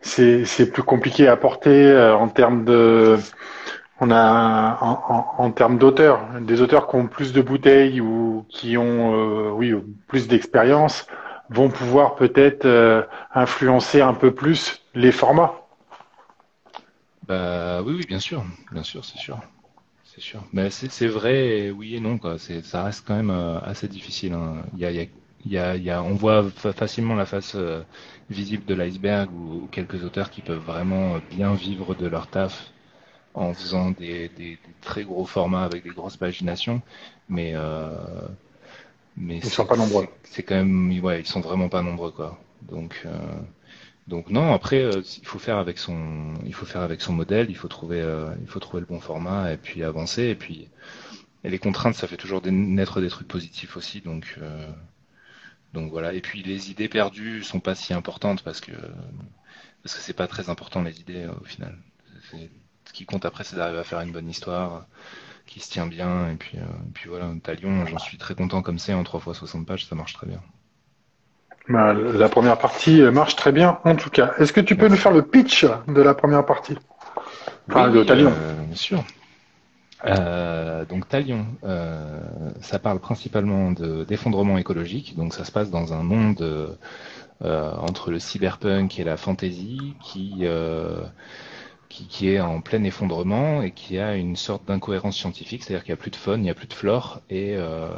[0.00, 3.16] c'est plus compliqué à porter euh, en termes de
[4.00, 8.76] on a en, en, termes d'auteurs, des auteurs qui ont plus de bouteilles ou qui
[8.76, 9.72] ont euh, oui
[10.06, 11.06] plus d'expérience
[11.48, 12.66] vont pouvoir peut-être
[13.34, 15.54] influencer un peu plus les formats.
[17.26, 19.38] Bah oui oui bien sûr, bien sûr c'est sûr
[20.04, 20.44] c'est sûr.
[20.52, 22.36] Mais c'est vrai, oui et non quoi.
[22.38, 24.32] Ça reste quand même assez difficile.
[24.32, 24.62] Hein.
[24.74, 25.06] Il y a, il y a
[25.46, 27.82] il y a, on voit facilement la face euh,
[28.30, 32.70] visible de l'iceberg ou, quelques auteurs qui peuvent vraiment bien vivre de leur taf
[33.34, 34.30] en faisant des,
[34.80, 36.82] très gros formats avec des grosses paginations,
[37.28, 37.90] mais euh,
[39.16, 40.06] mais ils sont pas nombreux.
[40.24, 42.38] C'est quand même, ouais, ils sont vraiment pas nombreux quoi.
[42.62, 43.10] Donc euh,
[44.08, 44.88] donc non, après
[45.20, 48.04] il faut faire avec son, il faut faire avec son modèle, il faut trouver,
[48.40, 50.68] il faut trouver le bon format et puis avancer et puis
[51.44, 54.38] et les contraintes, ça fait toujours naître des trucs positifs aussi, donc
[55.74, 56.14] donc voilà.
[56.14, 58.72] Et puis les idées perdues sont pas si importantes parce que
[59.82, 61.76] parce que c'est pas très important les idées euh, au final.
[62.86, 64.86] Ce qui compte après, c'est d'arriver à faire une bonne histoire
[65.46, 66.30] qui se tient bien.
[66.30, 69.34] Et puis, euh, puis voilà, Talion, j'en suis très content comme c'est en 3 fois
[69.34, 70.40] 60 pages, ça marche très bien.
[71.68, 74.34] Bah, la première partie marche très bien en tout cas.
[74.38, 76.78] Est-ce que tu peux nous faire le pitch de la première partie?
[77.68, 78.32] Enfin, de Talion.
[78.34, 79.04] Euh, bien sûr.
[80.06, 82.20] Euh, donc Talion, euh,
[82.60, 85.16] ça parle principalement d'effondrement écologique.
[85.16, 86.76] Donc ça se passe dans un monde
[87.42, 91.02] euh, entre le cyberpunk et la fantasy qui, euh,
[91.88, 95.92] qui, qui est en plein effondrement et qui a une sorte d'incohérence scientifique, c'est-à-dire qu'il
[95.92, 97.88] n'y a plus de faune, il n'y a plus de flore et euh,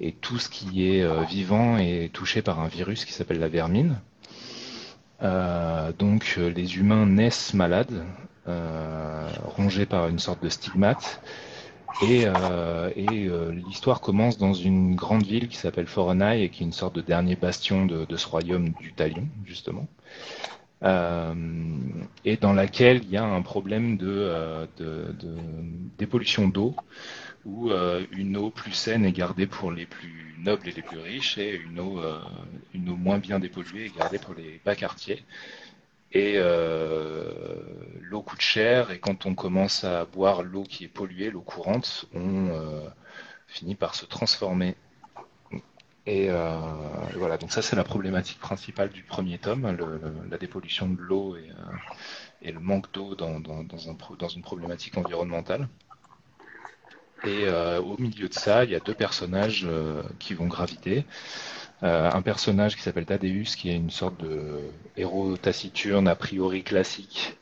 [0.00, 4.00] et tout ce qui est vivant est touché par un virus qui s'appelle la vermine.
[5.98, 11.20] donc les humains naissent malades, euh, rongé par une sorte de stigmate.
[12.02, 16.66] Et, euh, euh, l'histoire commence dans une grande ville qui s'appelle Forenai et qui est
[16.66, 19.86] une sorte de dernier bastion de, ce royaume du Talion, justement.
[20.82, 21.34] Euh,
[22.24, 24.66] et dans laquelle il y a un problème de, euh,
[25.98, 26.74] dépollution d'eau,
[27.44, 30.98] où euh, une eau plus saine est gardée pour les plus nobles et les plus
[30.98, 32.00] riches, et une eau,
[32.74, 35.22] une eau moins bien dépolluée est gardée pour les bas quartiers.
[36.14, 37.28] Et euh,
[38.00, 42.06] l'eau coûte cher et quand on commence à boire l'eau qui est polluée, l'eau courante,
[42.14, 42.88] on euh,
[43.48, 44.76] finit par se transformer.
[46.06, 46.60] Et euh,
[47.16, 49.76] voilà, donc ça c'est la problématique principale du premier tome,
[50.30, 51.36] la dépollution de l'eau
[52.42, 53.40] et, le manque d'eau dans,
[54.28, 55.68] une problématique environnementale.
[57.24, 59.66] Et au milieu de ça, il y a deux personnages
[60.18, 61.06] qui vont graviter.
[61.82, 64.60] Euh, un personnage qui s'appelle Thaddeus, qui est une sorte de
[64.96, 67.36] héros taciturne, a priori classique,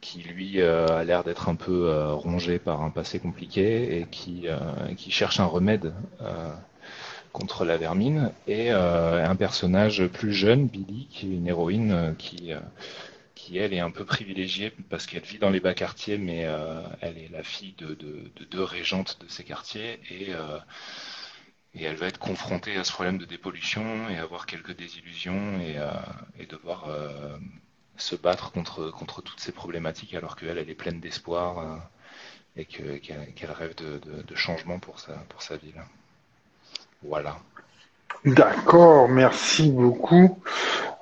[0.00, 4.06] qui lui euh, a l'air d'être un peu euh, rongé par un passé compliqué et
[4.10, 4.46] qui,
[4.96, 5.92] qui cherche un remède
[7.32, 12.52] contre la vermine, et un personnage plus jeune, Billy, qui est une héroïne qui
[13.34, 16.46] qui elle est un peu privilégiée parce qu'elle vit dans les bas quartiers, mais
[17.00, 17.98] elle est la fille de,
[18.50, 20.28] deux régentes de ces quartiers et
[21.74, 26.46] et elle va être confrontée à ce problème de dépollution et avoir quelques désillusions et,
[26.46, 27.36] devoir euh,
[27.96, 31.76] se battre contre, contre toutes ces problématiques alors qu'elle, elle est pleine d'espoir euh,
[32.56, 35.82] et qu'elle rêve de, changement pour sa, pour sa ville.
[37.02, 37.38] Voilà.
[38.24, 40.40] D'accord, merci beaucoup.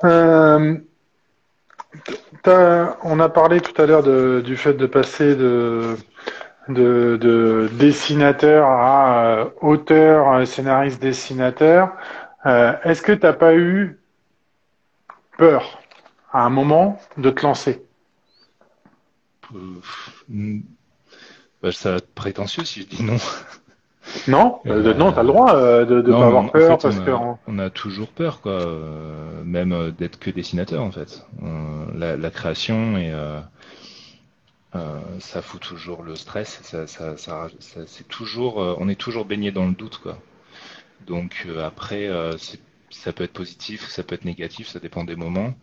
[0.05, 0.79] Euh,
[2.45, 4.03] on a parlé tout à l'heure
[4.43, 5.97] du fait de passer de
[6.69, 11.93] de, de dessinateur à euh, auteur, scénariste, dessinateur.
[12.47, 13.99] Euh, Est-ce que tu n'as pas eu
[15.39, 15.81] peur
[16.33, 17.85] à un moment de te lancer?
[19.55, 20.61] Euh,
[21.63, 23.19] bah, Ça va être prétentieux si je dis non.
[24.27, 27.39] Non, euh, non, t'as le droit euh, de ne pas avoir peur parce on a,
[27.47, 31.25] on a toujours peur, quoi, euh, même d'être que dessinateur en fait.
[31.95, 33.41] La, la, création et euh,
[35.21, 36.61] ça fout toujours le stress.
[36.63, 40.19] Ça, c'est toujours, euh, on est toujours baigné dans le doute, quoi.
[41.07, 42.09] Donc euh, après,
[42.91, 45.55] ça peut être positif, ça peut être négatif, ça dépend des moments.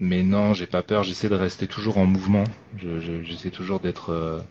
[0.00, 1.02] mais non, j'ai pas peur.
[1.04, 2.44] J'essaie de rester toujours en mouvement.
[2.78, 4.44] J'essaie toujours d'être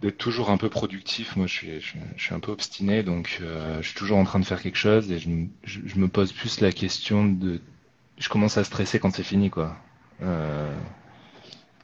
[0.00, 1.36] d'être toujours un peu productif.
[1.36, 4.60] Moi, je suis, un peu obstiné, donc euh, je suis toujours en train de faire
[4.62, 5.28] quelque chose et je,
[5.64, 7.60] je, me pose plus la question de.
[8.18, 9.76] Je commence à stresser quand c'est fini, quoi.
[10.22, 10.72] Euh,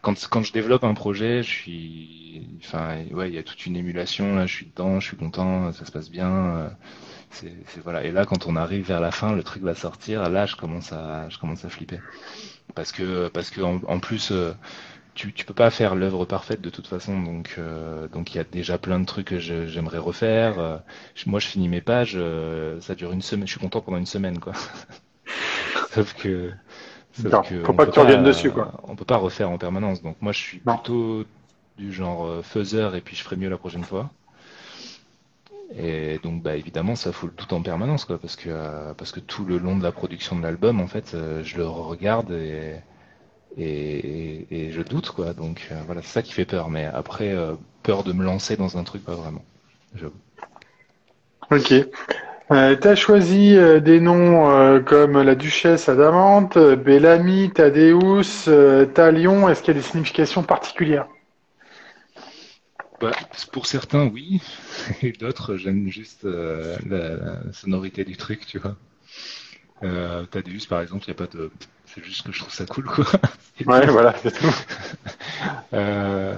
[0.01, 5.01] quand, je développe un projet, il y a toute une émulation, là, je suis dedans,
[5.01, 6.57] je suis content, ça se passe bien.
[6.57, 6.69] Euh.
[8.03, 10.29] Et là, quand on arrive vers la fin, le truc va sortir.
[10.29, 11.29] Là, je commence à,
[11.69, 12.01] flipper
[12.75, 13.29] parce que,
[14.01, 14.33] plus.
[14.33, 14.53] Euh,
[15.15, 18.79] tu, tu peux pas faire l'œuvre parfaite de toute façon, donc il y a déjà
[18.79, 20.83] plein de trucs que j'aimerais refaire.
[21.27, 22.19] Moi, je finis mes pages,
[22.81, 24.55] ça dure une semaine, je suis content pendant une semaine, quoi.
[25.93, 26.51] sauf que,
[27.13, 28.73] sauf que faut pas que tu reviennes dessus, quoi.
[28.85, 31.25] On peut pas refaire en permanence, donc moi, je suis plutôt
[31.79, 34.11] du genre faiseur et puis je ferai mieux la prochaine fois.
[35.75, 39.21] Et donc, bah évidemment, ça fout le tout en permanence, quoi, parce que parce que
[39.21, 42.77] tout le long de la production de l'album, en fait, je le regarde et
[43.59, 45.35] et, et, je doute quoi.
[45.35, 46.71] Donc euh, voilà, c'est ça qui fait peur.
[46.71, 49.45] Mais après, euh, peur de me lancer dans un truc, pas vraiment.
[51.51, 51.75] Ok.
[52.53, 58.49] Euh, tu as choisi euh, des noms comme la Duchesse Adamante, Bellamy, Thaddeus,
[58.95, 59.49] Talion.
[59.49, 61.07] Est-ce qu'il y a des significations particulières?
[63.01, 63.13] Bah,
[63.53, 64.41] Pour certains, oui.
[65.03, 68.77] Et d'autres, j'aime juste la, la, sonorité du truc, tu vois.
[70.31, 71.51] Thaddeus, par exemple, il n'y a pas de
[71.95, 73.05] c'est juste que je trouve ça cool, quoi.
[73.67, 74.55] ouais, voilà, c'est tout.
[75.75, 76.35] euh,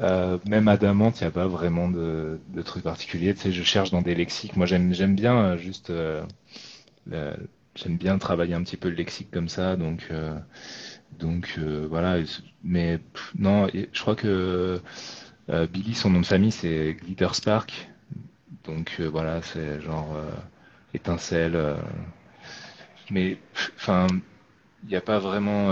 [0.00, 3.34] euh, même Adamant, il n'y a pas vraiment de, de trucs particuliers.
[3.34, 4.56] Tu sais, je cherche dans des lexiques.
[4.56, 6.24] Moi, j'aime, bien euh, juste, euh,
[7.74, 9.76] j'aime bien travailler un petit peu le lexique comme ça.
[9.76, 10.08] Donc,
[11.18, 12.18] donc voilà.
[12.64, 13.00] Mais
[13.38, 14.80] non, je crois que
[15.48, 17.88] Billy, son nom de famille, c'est Glitter Spark.
[18.64, 20.16] Donc voilà, c'est genre
[20.94, 21.76] étincelle.
[23.10, 23.38] mais
[23.76, 24.06] enfin
[24.84, 25.68] il n'y a pas vraiment,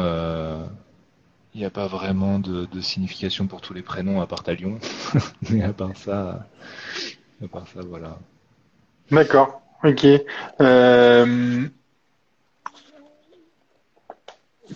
[1.54, 4.78] il a pas vraiment de, signification pour tous les prénoms à part Talion.
[5.50, 6.46] Mais à part ça,
[7.42, 8.18] à part ça, voilà.
[9.10, 9.60] D'accord.
[9.82, 10.06] Ok.
[10.60, 11.66] Euh...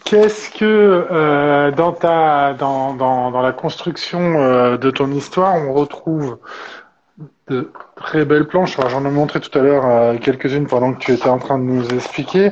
[0.05, 0.65] Qu'est-ce que
[1.11, 6.39] euh, dans ta dans, dans, dans la construction euh, de ton histoire on retrouve
[7.47, 8.77] de très belles planches?
[8.89, 11.89] J'en ai montré tout à l'heure quelques-unes pendant que tu étais en train de nous
[11.91, 12.51] expliquer.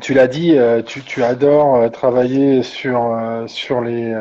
[0.00, 4.14] Tu l'as dit, euh, tu, tu, adores euh, travailler sur euh, sur les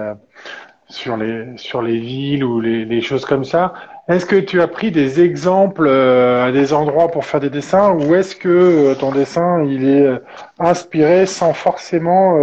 [0.88, 3.74] sur les sur les villes ou les, choses comme ça.
[4.08, 8.14] Est-ce que tu as pris des exemples à des endroits pour faire des dessins ou
[8.16, 10.22] est-ce que ton dessin il est
[10.60, 12.38] inspiré sans forcément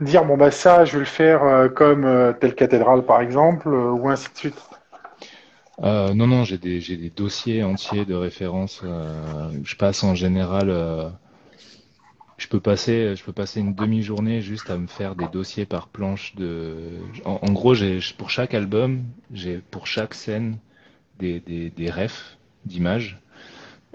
[0.00, 4.28] dire bon bah ça je vais le faire comme telle cathédrale par exemple ou ainsi
[4.32, 4.58] de suite?
[5.80, 8.82] Non non j'ai des des dossiers entiers de références
[9.62, 10.70] je passe en général
[12.52, 16.76] je peux passer une demi-journée juste à me faire des dossiers par planche de.
[17.24, 20.58] En, gros, j'ai pour chaque album, j'ai pour chaque scène
[21.18, 23.20] des refs d'images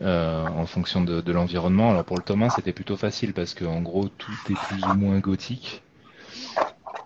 [0.01, 1.91] euh, en fonction de, l'environnement.
[1.91, 4.83] Alors pour le tome 1, c'était plutôt facile parce que en gros tout est plus
[4.83, 5.83] ou moins gothique,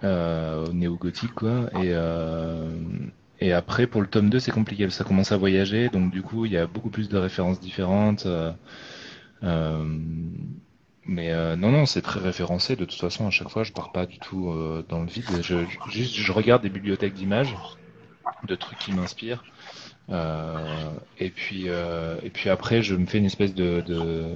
[0.04, 1.70] euh, néo-gothique quoi.
[1.76, 2.68] Et euh,
[3.54, 4.90] après pour le tome 2, c'est compliqué.
[4.90, 8.26] Ça commence à voyager, donc du coup il y a beaucoup plus de références différentes.
[8.26, 8.52] Euh
[11.10, 12.76] mais euh, non, non, c'est très référencé.
[12.76, 15.26] De toute façon, à chaque fois, je pars pas du tout euh, dans le vide.
[15.42, 17.56] Je, juste, je regarde des bibliothèques d'images,
[18.48, 19.44] de trucs qui m'inspirent.
[20.12, 24.36] Euh, et puis, et puis après, je me fais une espèce de, de,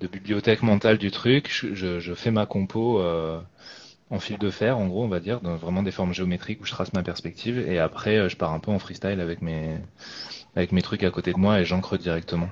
[0.00, 1.48] de bibliothèque mentale du truc.
[1.50, 3.00] Je, je fais ma compo
[4.10, 6.64] en fil de fer, en gros, on va dire, dans vraiment des formes géométriques où
[6.64, 7.58] je trace ma perspective.
[7.58, 9.78] Et après, je pars un peu en freestyle avec mes
[10.54, 12.48] avec mes trucs à côté de moi et j'encre directement.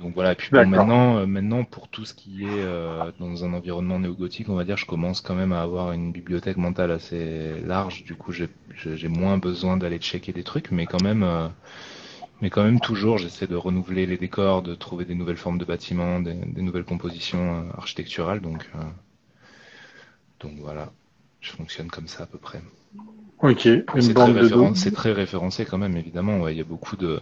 [0.00, 3.52] Donc voilà, et puis maintenant, euh, maintenant, pour tout ce qui est euh, dans un
[3.52, 7.60] environnement néo-gothique, on va dire, je commence quand même à avoir une bibliothèque mentale assez
[7.64, 8.04] large.
[8.04, 11.46] Du coup, j'ai moins besoin d'aller checker des trucs, mais quand même, euh,
[12.42, 15.64] mais quand même toujours, j'essaie de renouveler les décors, de trouver des nouvelles formes de
[15.64, 18.40] bâtiments, des, nouvelles compositions architecturales.
[18.40, 18.68] Donc,
[20.40, 20.92] donc voilà,
[21.40, 22.60] je fonctionne comme ça à peu près.
[23.38, 26.48] Ok, une bande de C'est très référencé quand même, évidemment.
[26.48, 27.20] Il y a beaucoup de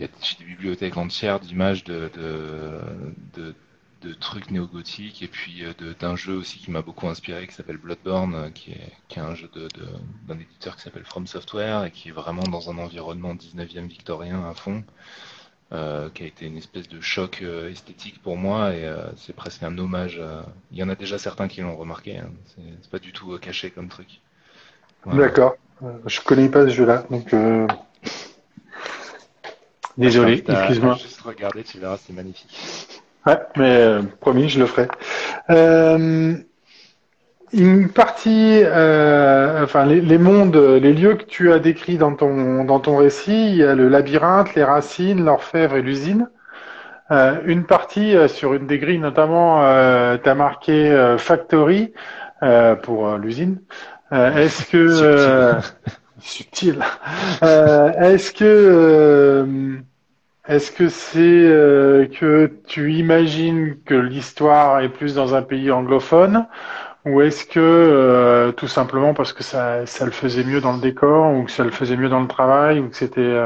[0.00, 0.08] y a
[0.38, 3.54] des bibliothèques entières d'images de, de,
[4.02, 7.76] de, trucs néo-gothiques et puis euh, d'un jeu aussi qui m'a beaucoup inspiré qui s'appelle
[7.76, 9.50] Bloodborne, euh, qui est, qui est un jeu
[10.26, 14.48] d'un éditeur qui s'appelle From Software et qui est vraiment dans un environnement 19e victorien
[14.48, 14.84] à fond.
[15.72, 19.78] Euh, qui a été une espèce de choc esthétique pour moi et c'est presque un
[19.78, 20.20] hommage.
[20.72, 22.18] Il y en a déjà certains qui l'ont remarqué.
[22.18, 22.30] Hein.
[22.80, 24.20] C'est pas du tout caché comme truc.
[25.06, 25.54] D'accord.
[26.06, 27.32] Je connais pas ce jeu-là, donc
[29.98, 30.94] Désolé, excuse-moi.
[30.94, 33.02] Juste regarder, tu verras, c'est magnifique.
[33.26, 34.88] Ouais, mais euh, promis, je le ferai.
[35.50, 36.34] Euh,
[37.52, 42.64] une partie, euh, enfin les, les, mondes, les lieux que tu as décrits dans ton
[42.64, 46.28] dans ton récit, il y a le labyrinthe, les racines, l'orfèvre et l'usine.
[47.10, 51.92] Euh, une partie euh, sur une des grilles, notamment, euh, tu as marqué euh, Factory
[52.82, 53.60] pour l'usine.
[54.12, 55.58] Est-ce que
[56.22, 56.78] subtil,
[57.42, 59.78] Est-ce que
[60.48, 66.46] est-ce que c'est que tu imagines que l'histoire est plus dans un pays anglophone
[67.04, 71.32] ou est-ce que tout simplement parce que ça, ça le faisait mieux dans le décor
[71.32, 73.38] ou que ça le faisait mieux dans le travail ou que c'était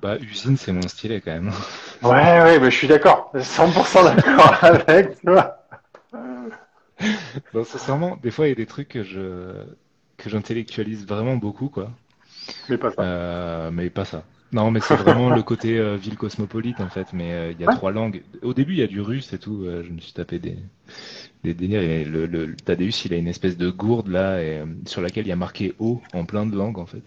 [0.00, 1.52] bah, usine, c'est mon style quand même.
[2.02, 3.30] Ouais, ouais, mais je suis d'accord.
[3.34, 5.58] 100% d'accord avec toi.
[7.52, 9.52] Non, sincèrement, des fois, il y a des trucs que je
[10.22, 11.90] que j'intellectualise vraiment beaucoup, quoi.
[12.68, 13.02] Mais pas ça.
[13.02, 14.24] Euh, mais pas ça.
[14.52, 17.12] Non, mais c'est vraiment le côté euh, ville cosmopolite, en fait.
[17.12, 18.22] Mais euh, il y a trois langues.
[18.42, 19.62] Au début, il y a du russe et tout.
[19.64, 20.56] Euh, je me suis tapé des
[21.44, 21.82] des délires.
[21.82, 25.28] Et le, le, Thaddeus, il a une espèce de gourde là, et, sur laquelle il
[25.28, 27.02] y a marqué O en plein de langues, en fait.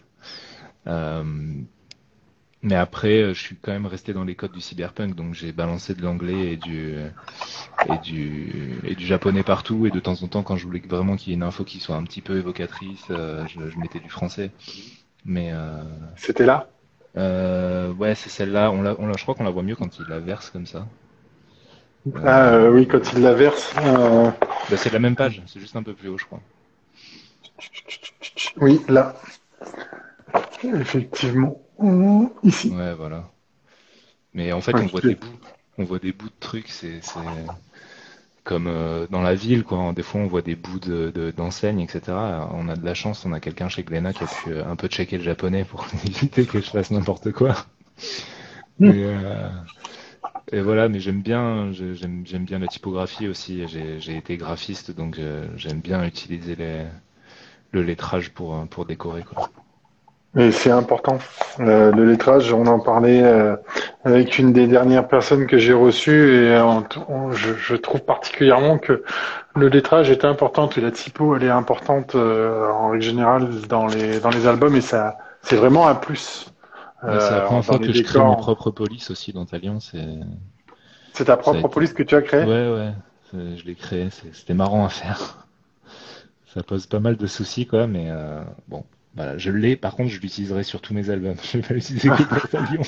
[2.64, 5.52] Mais après, euh, je suis quand même resté dans les codes du cyberpunk, donc j'ai
[5.52, 6.96] balancé de l'anglais et du
[7.90, 9.86] et du et du japonais partout.
[9.86, 11.80] Et de temps en temps, quand je voulais vraiment qu'il y ait une info qui
[11.80, 14.52] soit un petit peu évocatrice, euh, je, je, mettais du français.
[15.26, 15.84] Mais euh...
[16.16, 16.70] c'était là?
[17.18, 18.72] Euh, ouais, c'est celle-là.
[18.72, 20.66] On la, on la, je crois qu'on la voit mieux quand il la verse comme
[20.66, 20.88] ça.
[22.24, 23.74] Ah euh, oui, quand il la verse.
[23.76, 26.42] Bah, c'est la même page, c'est juste un peu plus haut, je crois.
[28.58, 29.16] Oui, là.
[30.64, 31.62] Effectivement.
[32.44, 32.70] Ici.
[32.70, 33.30] Ouais, voilà.
[34.34, 35.28] Mais en fait, on voit des bouts,
[35.78, 36.70] on voit des bouts de trucs.
[36.70, 37.02] C'est
[38.44, 39.94] comme euh, dans la ville, quoi.
[39.94, 42.02] Des fois, on voit des bouts de d'enseignes, etc.
[42.52, 44.76] On a de la chance, on a quelqu'un chez Glenna qui a pu euh, un
[44.76, 47.56] peu checker le japonais pour éviter que je fasse n'importe quoi.
[48.80, 48.92] Hmm.
[48.94, 49.50] Euh,
[50.52, 53.66] et voilà, mais j'aime bien, j'aime bien la typographie aussi.
[53.68, 55.20] J'ai été graphiste, donc
[55.56, 56.86] j'aime bien utiliser les,
[57.72, 59.50] le lettrage pour pour décorer, quoi.
[60.36, 61.20] Et c'est important.
[61.60, 63.56] Euh, le lettrage, on en parlait euh,
[64.04, 66.60] avec une des dernières personnes que j'ai reçues et
[67.32, 69.04] je, je, trouve particulièrement que
[69.56, 73.86] le lettrage est important et la typo elle est importante euh, en règle générale dans
[73.86, 76.52] les dans les albums et ça c'est vraiment un plus.
[77.04, 79.80] c'est la première fois que je crée mon propre police aussi dans Talion.
[79.80, 80.18] C'est
[81.14, 82.44] c'est ta propre police que tu as créée?
[82.44, 82.92] Ouais
[83.36, 84.10] ouais, je l'ai créé.
[84.32, 85.46] C'était marrant à faire.
[86.56, 88.10] Ça pose pas mal de soucis quoi, mais
[88.68, 88.84] bon.
[89.16, 91.36] Voilà, je l'ai, par contre, je l'utiliserai sur tous mes albums.
[91.44, 92.82] Je vais pas l'utiliser que pour Talion.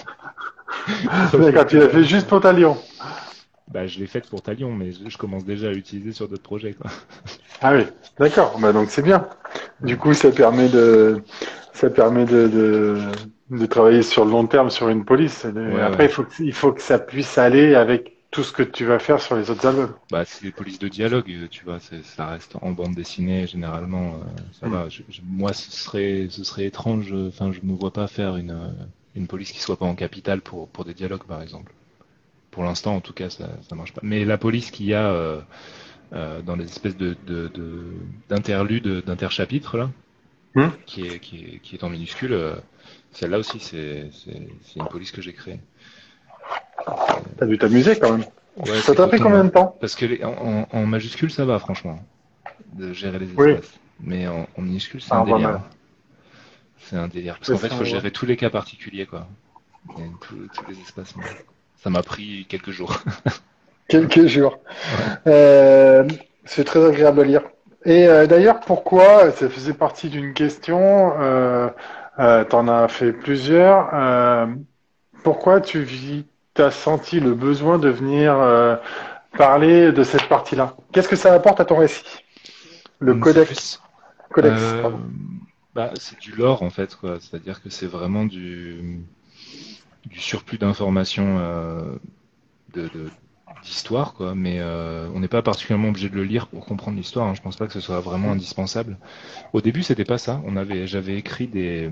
[1.39, 2.77] D'accord, tu l'as fait juste pour Talion.
[3.71, 6.73] Bah, je l'ai fait pour Talion, mais je, commence déjà à l'utiliser sur d'autres projets,
[6.73, 6.89] quoi.
[7.61, 7.83] Ah oui,
[8.19, 8.57] d'accord.
[8.59, 9.27] Bah, donc c'est bien.
[9.81, 11.21] Du coup, ça permet de,
[11.73, 12.97] ça permet de, de,
[13.49, 15.47] de travailler sur le long terme sur une police.
[15.81, 18.99] Après, il faut, il faut que ça puisse aller avec tout ce que tu vas
[18.99, 19.93] faire sur les autres albums.
[20.11, 24.41] Bah, c'est des polices de dialogue, tu vois, ça reste en bande dessinée généralement, euh,
[24.59, 24.71] ça mm.
[24.71, 24.87] va.
[25.23, 27.13] moi, ce serait, ce serait étrange.
[27.13, 29.95] Enfin, je ne me vois pas faire une, euh, une police qui soit pas en
[29.95, 31.71] capitale pour pour des dialogues, par exemple.
[32.51, 34.01] Pour l'instant, en tout cas, ça ça marche pas.
[34.03, 35.39] Mais la police qu'il y a euh,
[36.11, 37.15] euh, dans les espèces de
[38.27, 39.89] d'interludes, de, d'interchapitres là,
[40.55, 40.67] mm.
[40.85, 42.37] qui est qui est qui est en minuscule,
[43.13, 45.61] celle-là aussi, c'est c'est une police que j'ai créée.
[47.37, 48.25] T'as dû t'amuser quand même.
[48.81, 51.99] ça t'a pris combien de temps Parce que en, majuscule, ça va, franchement,
[52.73, 53.79] de gérer les espaces.
[53.99, 55.61] Mais en, minuscule, c'est ah, un délire.
[56.79, 57.37] C'est un délire.
[57.37, 59.27] Parce qu'en fait, il faut gérer tous les cas particuliers, quoi.
[60.21, 60.35] tous,
[60.69, 61.13] les espaces.
[61.77, 62.99] Ça m'a pris quelques jours.
[63.87, 64.59] quelques jours.
[65.27, 66.07] Euh,
[66.45, 67.41] c'est très agréable à lire.
[67.85, 71.13] Et euh, d'ailleurs, pourquoi Ça faisait partie d'une question.
[71.19, 71.69] Euh,
[72.19, 73.89] euh, T'en as fait plusieurs.
[73.93, 74.47] Euh,
[75.23, 78.77] pourquoi tu vis tu as senti le besoin de venir euh,
[79.37, 80.75] parler de cette partie-là?
[80.91, 82.03] Qu'est-ce que ça apporte à ton récit?
[82.99, 83.81] Le codex.
[84.31, 84.89] codex euh,
[85.75, 87.17] bah, c'est du lore en fait, quoi.
[87.19, 89.01] C'est-à-dire que c'est vraiment du,
[90.05, 91.97] du surplus d'informations euh,
[92.73, 92.89] de,
[93.61, 94.33] d'histoire, quoi.
[94.33, 97.27] Mais on n'est pas particulièrement obligé de le lire pour comprendre l'histoire.
[97.27, 97.33] Hein.
[97.35, 98.97] Je pense pas que ce soit vraiment indispensable.
[99.51, 100.41] Au début, c'était pas ça.
[100.45, 101.91] On avait, j'avais écrit des,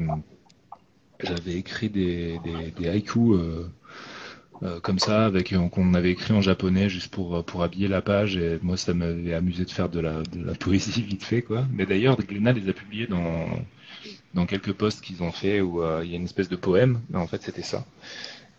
[1.19, 3.37] j'avais écrit des, des, des haïkus.
[4.61, 7.87] Euh, comme ça, avec euh, qu'on avait écrit en japonais juste pour euh, pour habiller
[7.87, 8.37] la page.
[8.37, 11.65] Et moi, ça m'avait amusé de faire de la de la poésie vite fait, quoi.
[11.71, 13.47] Mais d'ailleurs, Glenna les a publiés dans
[14.33, 17.01] dans quelques posts qu'ils ont fait où il y a une espèce de poème.
[17.13, 17.85] En fait, c'était ça.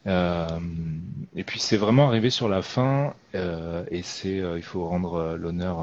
[0.07, 5.81] et puis c'est vraiment arrivé sur la fin, et c'est il faut rendre l'honneur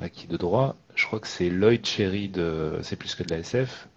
[0.00, 0.76] à, qui de droit.
[0.94, 3.88] Je crois que c'est Lloyd Cherry de C'est plus que de la SF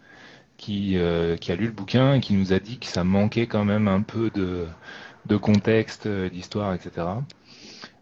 [0.60, 0.98] qui,
[1.42, 3.88] qui a lu le bouquin et qui nous a dit que ça manquait quand même
[3.88, 4.68] un peu de,
[5.38, 7.08] contexte, euh, d'histoire, etc.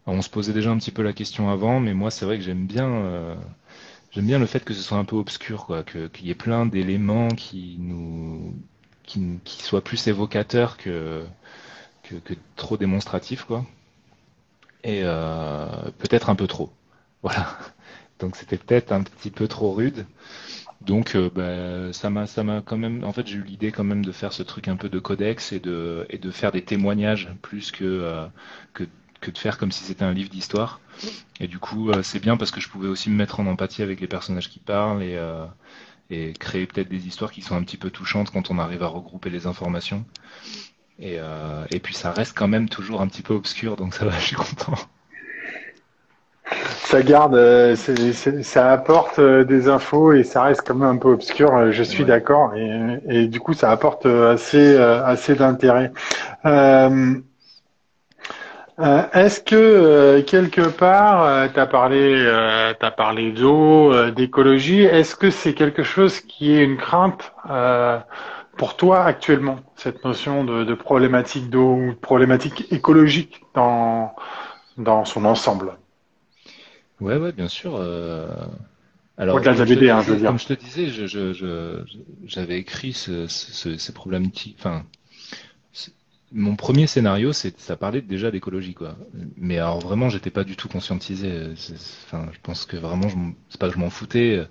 [0.06, 2.44] on se posait déjà un petit peu la question avant, mais moi c'est vrai que
[2.44, 3.36] j'aime bien, euh,
[4.16, 7.78] bien le fait que ce soit un peu obscur, qu'il y ait plein d'éléments qui
[7.80, 8.56] nous,
[9.04, 11.24] qui, qui, soient plus évocateurs que,
[12.04, 13.66] que, trop démonstratifs, quoi.
[14.84, 15.68] Et euh,
[16.00, 16.72] peut-être un peu trop.
[17.24, 17.58] Voilà.
[18.20, 20.06] Donc c'était peut-être un petit peu trop rude.
[20.82, 23.84] Donc euh, bah, ça m'a ça m'a quand même en fait j'ai eu l'idée quand
[23.84, 26.64] même de faire ce truc un peu de codex et de et de faire des
[26.64, 28.28] témoignages plus que euh,
[28.74, 28.84] que
[29.20, 30.80] que de faire comme si c'était un livre d'histoire.
[31.40, 33.82] Et du coup, euh, c'est bien parce que je pouvais aussi me mettre en empathie
[33.84, 35.20] avec les personnages qui parlent et,
[36.10, 38.88] et créer peut-être des histoires qui sont un petit peu touchantes quand on arrive à
[38.88, 40.06] regrouper les informations.
[41.00, 41.18] Et,
[41.72, 44.26] et puis ça reste quand même toujours un petit peu obscur, donc ça va, je
[44.28, 44.76] suis content.
[46.76, 51.10] Ça garde, euh, ça apporte euh, des infos et ça reste quand même un peu
[51.10, 51.56] obscur.
[51.56, 52.08] euh, Je suis Ouais.
[52.10, 55.92] d'accord et, et du coup ça apporte assez assez d'intérêt.
[58.80, 62.26] Est-ce que quelque part tu as parlé
[62.80, 64.84] t'as parlé d'eau, d'écologie.
[64.84, 67.34] Est-ce que c'est quelque chose qui est une crainte
[68.58, 74.16] pour toi actuellement cette notion de, de problématique d'eau ou de problématique écologique dans
[74.78, 75.72] dans son ensemble?
[77.00, 77.76] Ouais, ouais, bien sûr.
[77.76, 78.28] euh,
[79.18, 80.34] Alors, Au-delà de la comme je te BD, hein, je veux disais, dire.
[80.34, 81.86] comme je te disais, je, je, je-
[82.26, 84.58] j'avais écrit ce, ce- ces problématiques.
[84.60, 84.86] Enfin,
[86.34, 88.98] mon premier scénario, c'est, ça parlait déjà d'écologie, quoi.
[89.38, 91.32] Mais alors vraiment, j'étais pas du tout conscientisé.
[92.06, 93.16] Enfin, je pense que vraiment, je,
[93.50, 94.46] c'est pas que je m'en foutais.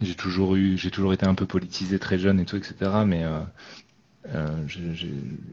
[0.00, 3.06] J'ai toujours eu, j'ai toujours été un peu politisé très jeune et tout, etc.
[3.06, 3.40] Mais euh,
[4.34, 5.06] euh, je, je,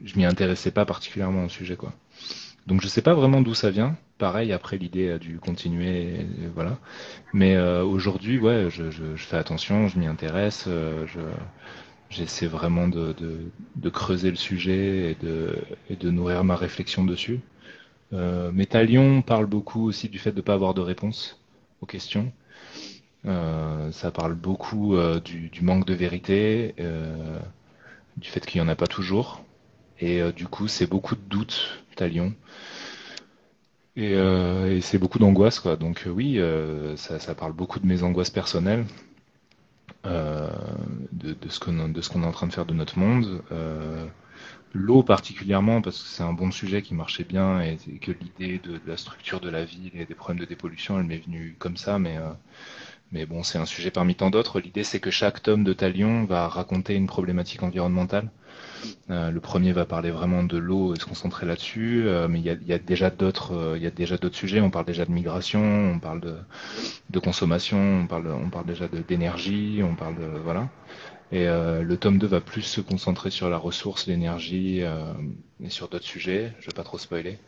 [0.04, 1.94] je m'y intéressais pas particulièrement au sujet, quoi.
[2.66, 3.96] Donc je sais pas vraiment d'où ça vient.
[4.18, 6.78] Pareil, après l'idée a dû continuer, et voilà.
[7.32, 11.20] Mais euh, aujourd'hui, ouais, je, fais attention, je m'y intéresse, euh, je,
[12.10, 13.14] j'essaie vraiment de,
[13.92, 15.56] creuser le sujet et de,
[15.88, 17.40] et de nourrir ma réflexion dessus.
[18.12, 21.40] Euh, Métalion parle beaucoup aussi du fait de ne pas avoir de réponse
[21.80, 22.32] aux questions.
[23.26, 27.38] Euh, ça parle beaucoup euh, du, manque de vérité, euh,
[28.16, 29.44] du fait qu'il n'y en a pas toujours.
[30.00, 32.34] Et euh, du coup, c'est beaucoup de doutes, Talion.
[33.96, 35.76] Et, euh, et c'est beaucoup d'angoisse, quoi.
[35.76, 38.86] Donc euh, oui, euh, ça, parle beaucoup de mes angoisses personnelles,
[40.04, 43.42] de, ce qu'on est en train de faire de notre monde.
[44.72, 48.74] L'eau particulièrement, parce que c'est un bon sujet qui marchait bien et, que l'idée de,
[48.74, 51.76] de la structure de la ville et des problèmes de dépollution, elle m'est venue comme
[51.76, 52.16] ça, mais
[53.12, 54.60] mais bon, c'est un sujet parmi tant d'autres.
[54.60, 58.30] L'idée, c'est que chaque tome de Talion va raconter une problématique environnementale.
[59.10, 62.44] Euh, le premier va parler vraiment de l'eau et se concentrer là-dessus, euh, mais il
[62.44, 64.60] y a, y a déjà d'autres, euh, il y a déjà d'autres sujets.
[64.60, 66.36] On parle déjà de migration, on parle de,
[67.10, 70.68] de consommation, on parle, on parle déjà d'énergie, on parle de voilà.
[71.32, 75.12] Et euh, le tome 2 va plus se concentrer sur la ressource, l'énergie euh,
[75.62, 76.54] et sur d'autres sujets.
[76.60, 77.38] Je vais pas trop spoiler.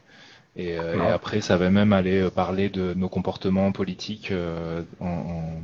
[0.57, 4.82] Et, euh, et après, ça va même aller euh, parler de nos comportements politiques euh,
[5.00, 5.61] en, en-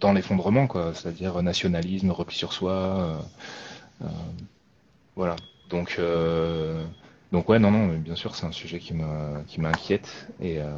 [0.00, 0.92] dans l'effondrement, quoi.
[0.94, 2.72] C'est-à-dire nationalisme, repli sur soi.
[2.72, 3.18] euh,
[4.04, 4.08] euh,
[5.16, 5.40] voilà.
[5.68, 6.84] Donc, euh,
[7.32, 10.28] donc ouais, non, non, mais bien sûr, c'est un sujet qui me, qui m'inquiète.
[10.40, 10.68] Et euh,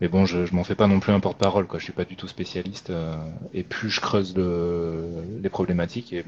[0.00, 1.78] mais bon, je, je m'en fais pas non plus un porte-parole, quoi.
[1.78, 2.90] Je suis pas du tout spécialiste.
[2.90, 3.16] euh,
[3.54, 6.24] et plus je creuse le, les problématiques, et,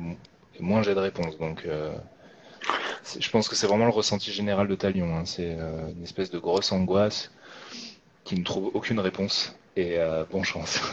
[0.59, 1.39] et moins j'ai de réponses.
[1.39, 1.93] Donc, euh,
[3.19, 5.17] je pense que c'est vraiment le ressenti général de Talion.
[5.17, 5.25] hein.
[5.25, 7.31] C'est euh, une espèce de grosse angoisse
[8.25, 9.57] qui ne trouve aucune réponse.
[9.77, 10.81] Et euh, bonne chance.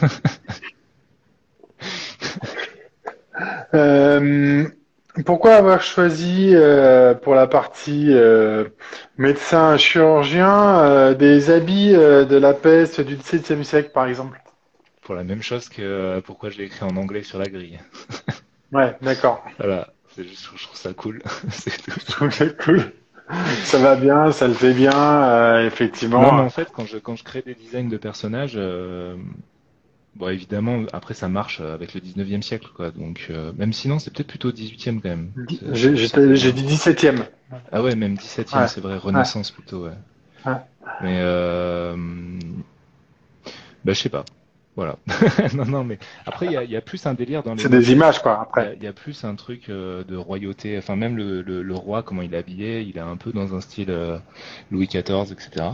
[3.74, 4.68] Euh,
[5.26, 6.54] pourquoi avoir choisi
[7.22, 8.14] pour la partie
[9.18, 14.40] médecin chirurgien des habits de la peste du XVIIe siècle, par exemple?
[15.02, 17.80] Pour la même chose que pourquoi je l'ai écrit en anglais sur la grille.
[18.72, 19.44] Ouais, d'accord.
[19.58, 21.22] Voilà, c'est juste que je trouve ça cool.
[21.66, 22.92] Je trouve ça cool.
[23.64, 26.20] Ça va bien, ça le fait bien, euh, Non, mais effectivement.
[26.28, 29.16] en fait, quand je, quand je crée des designs de personnages, euh,
[30.14, 32.90] bon, évidemment, après, ça marche avec le 19e siècle, quoi.
[32.90, 35.30] Donc, euh, même sinon, c'est peut-être plutôt 18e quand même.
[35.72, 37.24] J'ai dit 17e.
[37.72, 38.68] Ah ouais, même 17e, Ouais.
[38.68, 39.92] c'est vrai, Renaissance plutôt, ouais.
[40.44, 40.52] Ouais.
[41.02, 41.96] Mais, euh,
[43.84, 44.24] bah, je sais pas.
[44.76, 44.96] Voilà.
[45.54, 47.62] Non, non, mais après, il y y a plus un délire dans les.
[47.62, 48.74] C'est des images, quoi, après.
[48.76, 50.76] il y a plus un truc euh, de royauté.
[50.78, 53.54] Enfin, même le, le, le roi, comment il est habillé, il est un peu dans
[53.54, 54.18] un style euh,
[54.70, 55.66] Louis XIV, etc.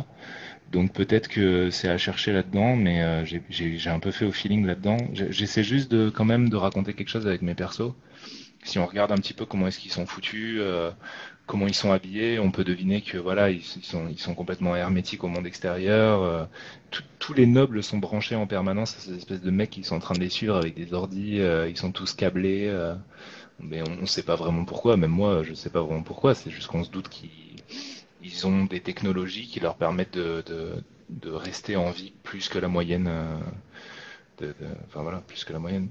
[0.72, 4.64] Donc peut-être que c'est à chercher là-dedans, mais euh, j'ai un peu fait au feeling
[4.66, 4.98] là-dedans.
[5.12, 7.92] J'essaie juste de quand même de raconter quelque chose avec mes persos.
[8.62, 10.90] Si on regarde un petit peu comment est-ce qu'ils sont foutus, euh,
[11.50, 15.48] comment ils sont habillés, on peut deviner que voilà, ils, sont complètement hermétiques au monde
[15.48, 16.22] extérieur.
[16.22, 16.44] euh,
[17.18, 19.98] tous les nobles sont branchés en permanence à ces espèces de mecs qui sont en
[19.98, 21.40] train de les suivre avec des ordis.
[21.40, 22.68] euh, ils sont tous câblés.
[22.68, 22.94] euh,
[23.58, 24.96] mais on ne sait pas vraiment pourquoi.
[24.96, 26.36] Même moi, je sais pas vraiment pourquoi.
[26.36, 27.30] C'est juste qu'on se doute qu'ils
[28.22, 30.84] ils ont des technologies qui leur permettent de,
[31.24, 33.10] rester en vie plus que la moyenne.
[34.86, 35.88] Enfin voilà, plus que la moyenne.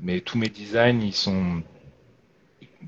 [0.00, 1.62] mais tous mes designs, ils sont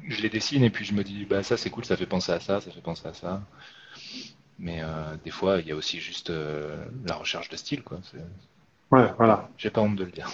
[0.09, 2.33] je les dessine et puis je me dis bah ça c'est cool, ça fait penser
[2.33, 3.43] à ça, ça fait penser à ça.
[4.59, 4.81] Mais
[5.25, 7.99] des fois, il y a aussi juste la recherche de style, quoi.
[8.93, 9.49] Ouais, voilà.
[9.57, 10.31] J'ai pas honte de le dire.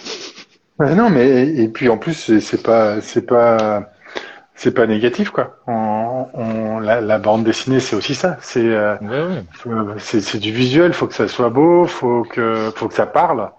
[0.79, 3.89] non, mais et puis en plus, c'est pas, c'est pas,
[4.53, 5.57] c'est pas négatif quoi.
[5.67, 8.37] On, la, bande dessinée, c'est aussi ça.
[8.41, 8.97] C'est, euh,
[9.97, 10.93] c'est, du visuel.
[10.93, 11.85] Faut que ça soit beau.
[11.85, 13.51] Faut que, faut que ça parle.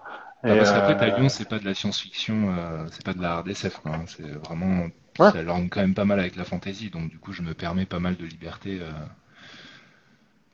[0.43, 3.79] Ah, parce qu'après, Talion, c'est pas de la science-fiction, euh, c'est pas de la RDSF.
[3.85, 4.03] Hein.
[4.07, 4.87] C'est vraiment,
[5.17, 6.89] ça leur quand même pas mal avec la fantasy.
[6.89, 8.79] Donc du coup, je me permets pas mal de liberté.
[8.81, 8.91] Euh,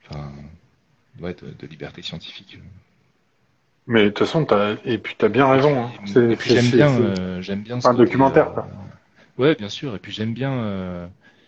[0.09, 0.31] enfin,
[1.19, 2.59] ouais, de liberté scientifique.
[3.87, 4.75] Mais de toute façon, as...
[4.83, 5.85] et puis t'as bien raison.
[5.85, 5.91] Hein.
[6.05, 7.79] J'aime bien, euh, j'aime bien.
[7.83, 8.53] un documentaire.
[8.53, 8.67] Quoi.
[8.67, 9.95] Euh, ouais, bien sûr.
[9.95, 11.07] Et puis j'aime bien, euh,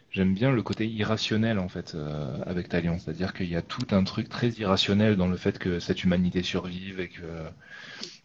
[0.10, 1.97] j'aime bien le côté irrationnel en fait
[2.45, 5.80] avec Talion, c'est-à-dire qu'il y a tout un truc très irrationnel dans le fait que
[5.80, 7.22] cette humanité survive et que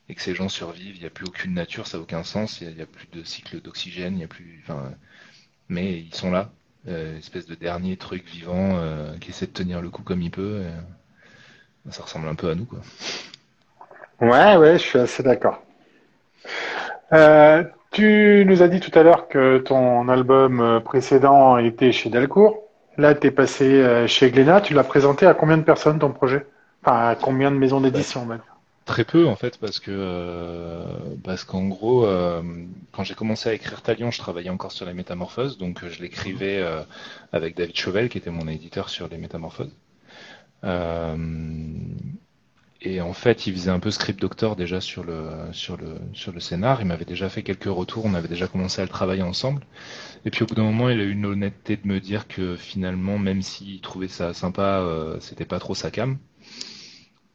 [0.09, 0.97] et que ces gens survivent.
[0.97, 2.61] Il n'y a plus aucune nature, ça n'a aucun sens.
[2.61, 4.91] Il n'y a, plus de cycle d'oxygène, il y a plus, enfin,
[5.69, 6.51] mais ils sont là,
[6.87, 8.79] espèce de dernier truc vivant
[9.21, 10.63] qui essaie de tenir le coup comme il peut.
[11.91, 12.81] ça ressemble un peu à nous, quoi.
[14.21, 15.61] Ouais, ouais, je suis assez d'accord.
[17.13, 22.11] Euh, tu nous as dit tout à l'heure que ton album euh, précédent était chez
[22.11, 22.63] Delcourt.
[22.97, 24.61] Là, tu es passé euh, chez Glénat.
[24.61, 26.47] Tu l'as présenté à combien de personnes ton projet?
[26.83, 28.27] Enfin, à combien de maisons d'édition
[28.85, 30.85] Très peu en fait parce que
[31.23, 32.07] parce qu'en gros
[32.93, 36.63] quand j'ai commencé à écrire Talion je travaillais encore sur les métamorphoses donc je l'écrivais
[37.33, 39.75] avec David Chauvel qui était mon éditeur sur les métamorphoses
[42.87, 46.33] et en fait, il faisait un peu script doctor déjà sur le sur le sur
[46.33, 46.83] le scénar.
[46.83, 48.05] Il m'avait déjà fait quelques retours.
[48.05, 49.67] On avait déjà commencé à le travailler ensemble.
[50.27, 52.57] Et puis au bout d'un moment, il a eu une honnêteté de me dire que
[52.57, 56.19] finalement, même s'il trouvait ça sympa, euh, c'était pas trop sa cam.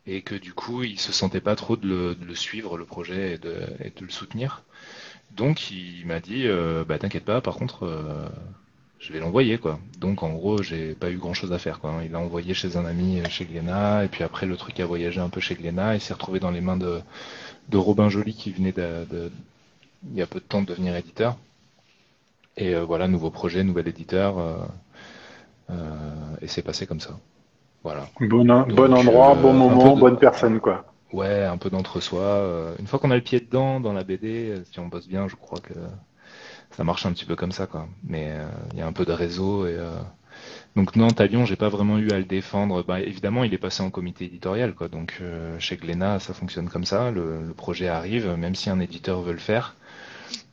[0.05, 3.37] Et que du coup, il se sentait pas trop de le, suivre le projet et
[3.37, 4.63] de, le soutenir.
[5.31, 7.41] Donc, il m'a dit, euh, bah t'inquiète pas.
[7.41, 8.27] Par contre, euh,
[8.99, 9.79] je vais l'envoyer quoi.
[9.97, 12.01] Donc en gros, j'ai pas eu grand chose à faire quoi.
[12.03, 15.21] Il l'a envoyé chez un ami chez Glénat et puis après le truc a voyagé
[15.21, 17.01] un peu chez Glénat et s'est retrouvé dans les mains de,
[17.73, 19.31] Robin Joly qui venait de,
[20.11, 21.37] il y a peu de temps de devenir éditeur.
[22.57, 24.57] Et euh, voilà, nouveau projet, nouvel éditeur euh,
[25.69, 27.17] euh, et c'est passé comme ça.
[27.83, 28.07] Voilà.
[28.19, 30.85] Bon, bon endroit, bon moment, bonne personne quoi.
[31.13, 32.75] Ouais, un peu d'entre-soi.
[32.79, 35.35] une fois qu'on a le pied dedans dans la BD, si on bosse bien, je
[35.35, 35.73] crois que
[36.71, 37.87] ça marche un petit peu comme ça, quoi.
[38.03, 39.91] Mais euh, il y a un peu de réseau et euh,
[40.75, 42.83] donc non, Talion, j'ai pas vraiment eu à le défendre.
[42.83, 44.87] Bah, évidemment, il est passé en comité éditorial, quoi.
[44.87, 47.11] Donc euh, chez Glénat, ça fonctionne comme ça.
[47.11, 49.75] Le, projet arrive, même si un éditeur veut le faire,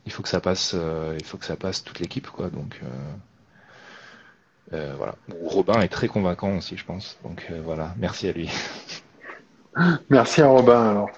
[0.05, 0.75] il faut que ça passe,
[1.17, 2.49] il faut que ça passe toute l'équipe, quoi.
[2.49, 2.81] Donc
[4.71, 5.15] voilà.
[5.43, 7.17] Robin est très convaincant aussi, je pense.
[7.23, 8.49] Donc voilà, merci à lui.
[10.09, 11.11] Merci à Robin alors.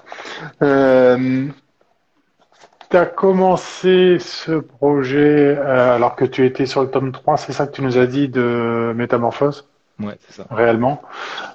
[2.90, 7.54] Tu as commencé ce projet euh, alors que tu étais sur le tome 3, c'est
[7.54, 9.70] ça que tu nous as dit de Métamorphose?
[10.00, 10.48] Ouais, c'est ça.
[10.50, 11.04] Réellement.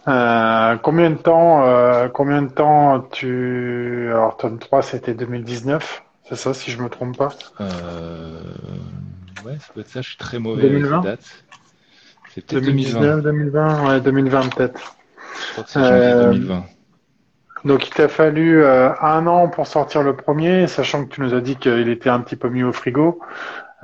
[0.06, 6.36] Euh, combien de temps, euh, combien de temps tu, alors tome 3 c'était 2019, c'est
[6.36, 7.30] ça si je me trompe pas?
[7.60, 8.38] Euh...
[9.44, 10.02] Ouais, ça peut être ça.
[10.02, 11.43] Je suis très mauvais 2020 avec les dates.
[12.34, 14.96] C'est peut-être 2019, 2020, ouais, 2020 peut-être.
[15.36, 16.64] Je crois que c'est janvier 2020.
[17.64, 21.32] Donc il t'a fallu euh, un an pour sortir le premier, sachant que tu nous
[21.32, 23.20] as dit qu'il était un petit peu mis au frigo.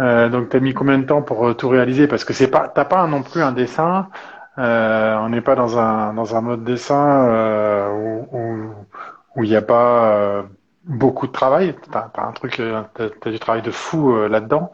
[0.01, 2.09] Euh, donc t'as mis combien de temps pour euh, tout réaliser?
[2.09, 4.09] Parce que c'est pas, t'as pas non plus un dessin.
[4.59, 7.89] Euh, on n'est pas dans un dans un mode dessin euh,
[8.33, 8.75] où
[9.37, 10.45] où il n'y a pas
[10.85, 11.77] beaucoup de travail.
[11.93, 12.61] T'as, un truc,
[12.95, 14.73] t'as, as du travail de fou là-dedans.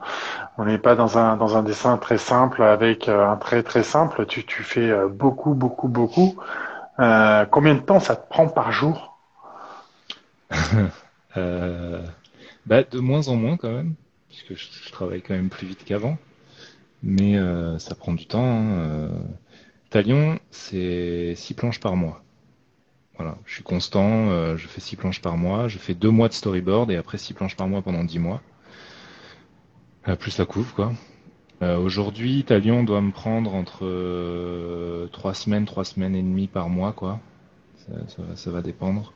[0.59, 4.27] On n'est pas dans un dans un dessin très simple avec un trait très simple.
[4.27, 6.37] Tu tu fais beaucoup beaucoup beaucoup.
[6.99, 9.19] Euh, combien de temps ça te prend par jour?
[11.39, 12.03] Euh,
[12.65, 13.93] bah, De moins en moins quand même,
[14.31, 16.17] puisque je, travaille quand même plus vite qu'avant.
[17.03, 18.43] Mais euh, ça prend du temps.
[18.43, 19.11] Hein.
[19.91, 22.23] Talion, c'est 6 planches par mois.
[23.19, 26.33] Voilà, je suis constant, je fais 6 planches par mois, je fais 2 mois de
[26.33, 28.41] storyboard et après 6 planches par mois pendant 10 mois.
[30.15, 30.93] Plus la couve, quoi.
[31.63, 36.69] Euh, aujourd'hui, Talion doit me prendre entre euh, trois semaines, trois semaines et demie par
[36.69, 37.19] mois, quoi.
[38.35, 39.13] Ça, va, dépendre.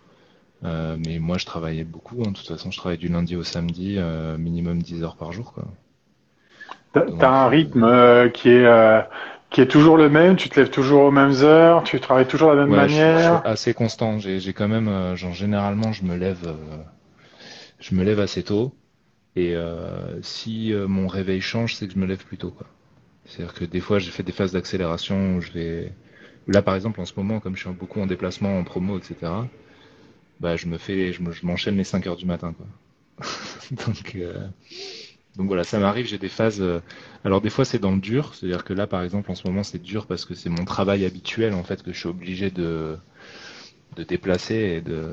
[0.64, 2.22] Euh, mais moi, je travaillais beaucoup.
[2.22, 2.30] Hein.
[2.30, 3.99] De toute façon, je travaille du lundi au samedi,
[4.38, 5.64] minimum 10 heures par jour, quoi.
[6.93, 9.05] T'as un rythme qui est
[9.51, 10.36] qui est toujours le même?
[10.36, 11.82] Tu te lèves toujours aux mêmes heures?
[11.82, 13.18] Tu travailles toujours de la même manière.
[13.18, 14.18] Je, suis assez constant.
[14.18, 16.55] J'ai quand même, genre généralement, je me lève,
[17.80, 18.72] je me lève assez tôt.
[19.41, 22.55] Et euh, si euh, mon réveil change, c'est que je me lève plus tôt.
[23.24, 25.93] C'est-à-dire que des fois, j'ai fait des phases d'accélération où je vais.
[26.47, 29.32] Là, par exemple, en ce moment, comme je suis beaucoup en déplacement, en promo, etc.,
[30.41, 32.55] bah, je me fais, je m'enchaîne les 5 heures du matin.
[33.70, 34.47] Donc, euh,
[35.36, 36.62] donc voilà, ça m'arrive, j'ai des phases.
[37.24, 39.62] Alors des fois c'est dans le dur, c'est-à-dire que là par exemple en ce moment
[39.62, 42.97] c'est dur parce que c'est mon travail habituel en fait que je suis obligé de
[43.97, 45.12] de déplacer et de,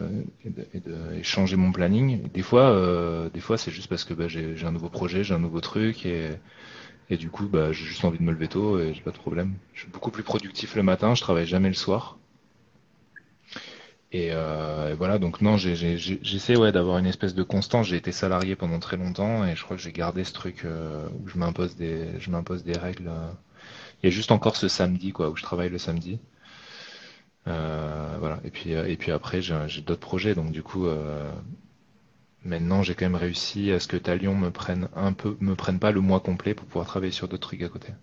[1.24, 2.30] changer mon planning.
[2.32, 5.34] Des fois, euh, des fois c'est juste parce que bah, j'ai un nouveau projet, j'ai
[5.34, 6.38] un nouveau truc et,
[7.18, 9.54] du coup bah, j'ai juste envie de me lever tôt et j'ai pas de problème.
[9.74, 12.18] Je suis beaucoup plus productif le matin, je travaille jamais le soir.
[14.16, 17.88] Euh, et, voilà, donc non, j'essaie ouais, d'avoir une espèce de constance.
[17.88, 21.08] J'ai été salarié pendant très longtemps et je crois que j'ai gardé ce truc euh,
[21.22, 23.08] où je m'impose des, je m'impose des règles.
[23.10, 23.32] Euh.
[24.02, 26.20] Il y a juste encore ce samedi, quoi, où je travaille le samedi.
[27.48, 28.40] Voilà.
[28.44, 30.88] Et puis, et puis après, j'ai d'autres projets, donc du coup,
[32.44, 35.80] maintenant, j'ai quand même réussi à ce que Talion me prenne un peu, me prenne
[35.80, 37.94] pas le mois complet pour pouvoir travailler sur d'autres trucs à côté.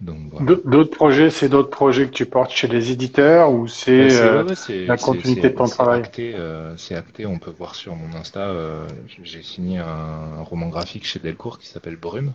[0.00, 4.86] D'autres projets, c'est d'autres projets que tu portes chez les éditeurs ou c'est bah, euh,
[4.86, 6.02] la continuité de ton travail?
[6.18, 8.40] euh, C'est acté, on peut voir sur mon Insta.
[8.40, 8.86] Euh,
[9.22, 12.32] j'ai signé un, roman graphique chez Delcourt qui s'appelle Brume.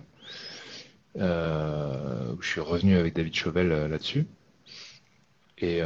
[1.16, 4.26] je suis revenu avec David Chauvel là-dessus.
[5.62, 5.82] Et,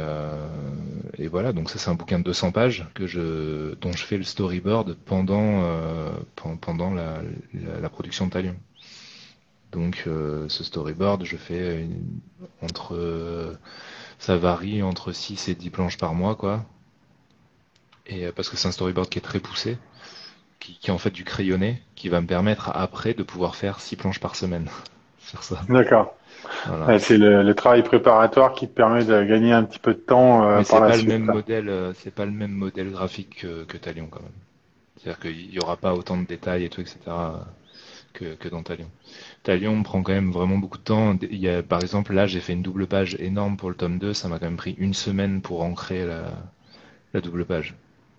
[1.28, 4.22] voilà, donc ça c'est un bouquin de 200 pages que je, dont je fais le
[4.22, 5.62] storyboard pendant,
[6.60, 8.56] pendant la, production de Talion.
[9.72, 11.88] Donc euh, ce storyboard, je fais
[12.62, 13.58] entre
[14.20, 16.64] ça varie entre 6 et 10 planches par mois quoi.
[18.06, 19.76] Et euh, parce que c'est un storyboard qui est très poussé,
[20.60, 23.80] qui, qui, est en fait du crayonné, qui va me permettre après de pouvoir faire
[23.80, 24.68] 6 planches par semaine
[25.18, 25.42] sur
[26.98, 30.62] c'est le, travail préparatoire qui te permet de gagner un petit peu de temps euh,
[30.62, 34.22] par pas le même modèle, c'est pas le même modèle graphique que, que Talion quand
[34.22, 34.30] même.
[35.04, 36.98] C'est-à-dire qu'il n'y aura pas autant de détails et tout, etc.
[38.14, 38.88] que, que dans Talion.
[39.42, 41.16] Talion prend quand même vraiment beaucoup de temps.
[41.20, 43.98] Il y a, par exemple, là, j'ai fait une double page énorme pour le tome
[43.98, 44.14] 2.
[44.14, 47.74] Ça m'a quand même pris une semaine pour ancrer la, double page.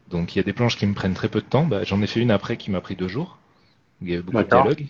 [0.10, 1.66] Donc, il y a des planches qui me prennent très peu de temps.
[1.66, 3.40] Bah, j'en ai fait une après qui m'a pris deux jours.
[4.02, 4.86] Il y avait beaucoup de dialogue.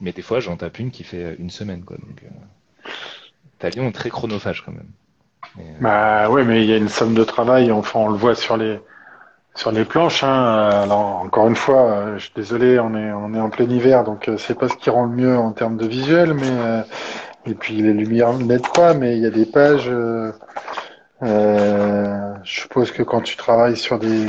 [0.00, 1.96] Mais des fois, j'en tape une qui fait une semaine, quoi.
[1.98, 4.88] Donc, euh, est très chronophage quand même.
[5.58, 7.72] Euh, bah ouais, mais il y a une somme de travail.
[7.72, 8.80] Enfin, on le voit sur les
[9.56, 13.34] sur les planches, hein, alors encore une fois, euh, je suis désolé, on est on
[13.34, 15.76] est en plein hiver, donc euh, c'est pas ce qui rend le mieux en termes
[15.76, 16.84] de visuel, mais
[17.46, 19.90] et puis les lumières n'aident pas, mais il y a des pages.
[21.22, 24.26] Je suppose que quand tu travailles sur des,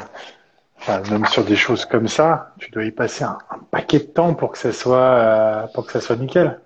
[0.82, 3.38] enfin, même sur des choses comme ça, tu dois y passer un,
[3.72, 6.60] paquet de temps pour que ça soit pour que ça soit nickel.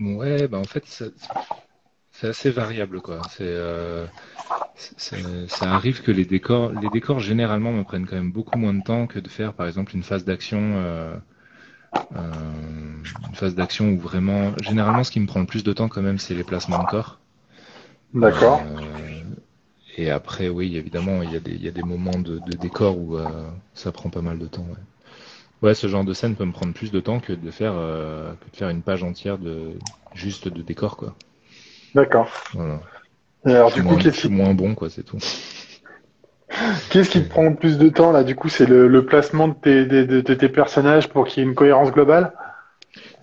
[0.00, 3.20] Ouais, bah en fait, c'est assez variable quoi.
[3.28, 3.54] C'est
[5.48, 8.82] ça arrive que les décors, les décors généralement me prennent quand même beaucoup moins de
[8.82, 11.14] temps que de faire par exemple une phase d'action, euh,
[12.16, 12.32] euh,
[13.28, 16.02] une phase d'action où vraiment, généralement ce qui me prend le plus de temps quand
[16.02, 17.18] même c'est les placements de corps.
[18.14, 18.62] D'accord.
[18.64, 19.19] Euh,
[19.96, 22.56] et après oui évidemment il y a des, il y a des moments de, de
[22.56, 23.18] décor où
[23.74, 24.66] ça prend pas mal de temps.
[25.62, 25.68] Ouais.
[25.68, 25.74] ouais.
[25.74, 28.56] ce genre de scène peut me prendre plus de temps que de faire que de
[28.56, 29.72] faire une page entière de
[30.14, 31.14] juste de décor quoi.
[31.94, 32.30] D'accord.
[32.54, 32.80] Voilà.
[33.44, 34.28] Alors, du coup, qu'est-ce qui...
[34.28, 35.18] moins bon, quoi, c'est tout.
[36.90, 38.24] Qu'est-ce qui te prend le plus de temps, là?
[38.24, 41.54] Du coup, c'est le, placement de tes, de, tes personnages pour qu'il y ait une
[41.54, 42.32] cohérence globale?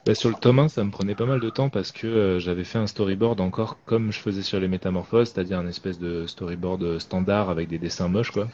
[0.07, 2.39] Bah, Sur le tome 1, ça me prenait pas mal de temps parce que euh,
[2.39, 6.25] j'avais fait un storyboard encore comme je faisais sur les métamorphoses, c'est-à-dire un espèce de
[6.25, 8.47] storyboard standard avec des dessins moches, quoi.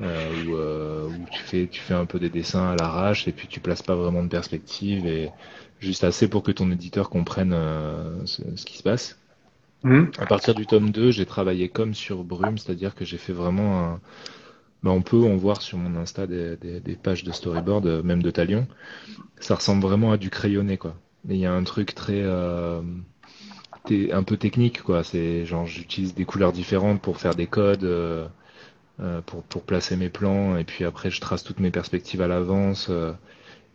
[0.00, 3.32] Euh, où, euh, où, tu fais tu fais un peu des dessins à l'arrache et
[3.32, 5.30] puis tu places pas vraiment de perspective et
[5.78, 7.54] juste assez pour que ton éditeur comprenne
[8.24, 9.18] ce qui se passe.
[9.82, 10.06] Hmm.
[10.18, 13.80] À partir du tome 2, j'ai travaillé comme sur Brume, c'est-à-dire que j'ai fait vraiment
[13.80, 14.00] un...
[14.82, 18.22] Ben, on peut en voir sur mon Insta des, des, pages de storyboard, euh, même
[18.22, 18.66] de Talion.
[19.38, 20.94] Ça ressemble vraiment à du crayonné, quoi.
[21.24, 22.22] Mais il y a un truc très...
[22.22, 22.80] Euh,
[24.12, 25.04] un peu technique, quoi.
[25.04, 28.26] C'est genre, j'utilise des couleurs différentes pour faire des codes, euh,
[29.00, 32.28] euh, pour, pour placer mes plans, et puis après, je trace toutes mes perspectives à
[32.28, 32.88] l'avance.
[32.90, 33.12] Euh,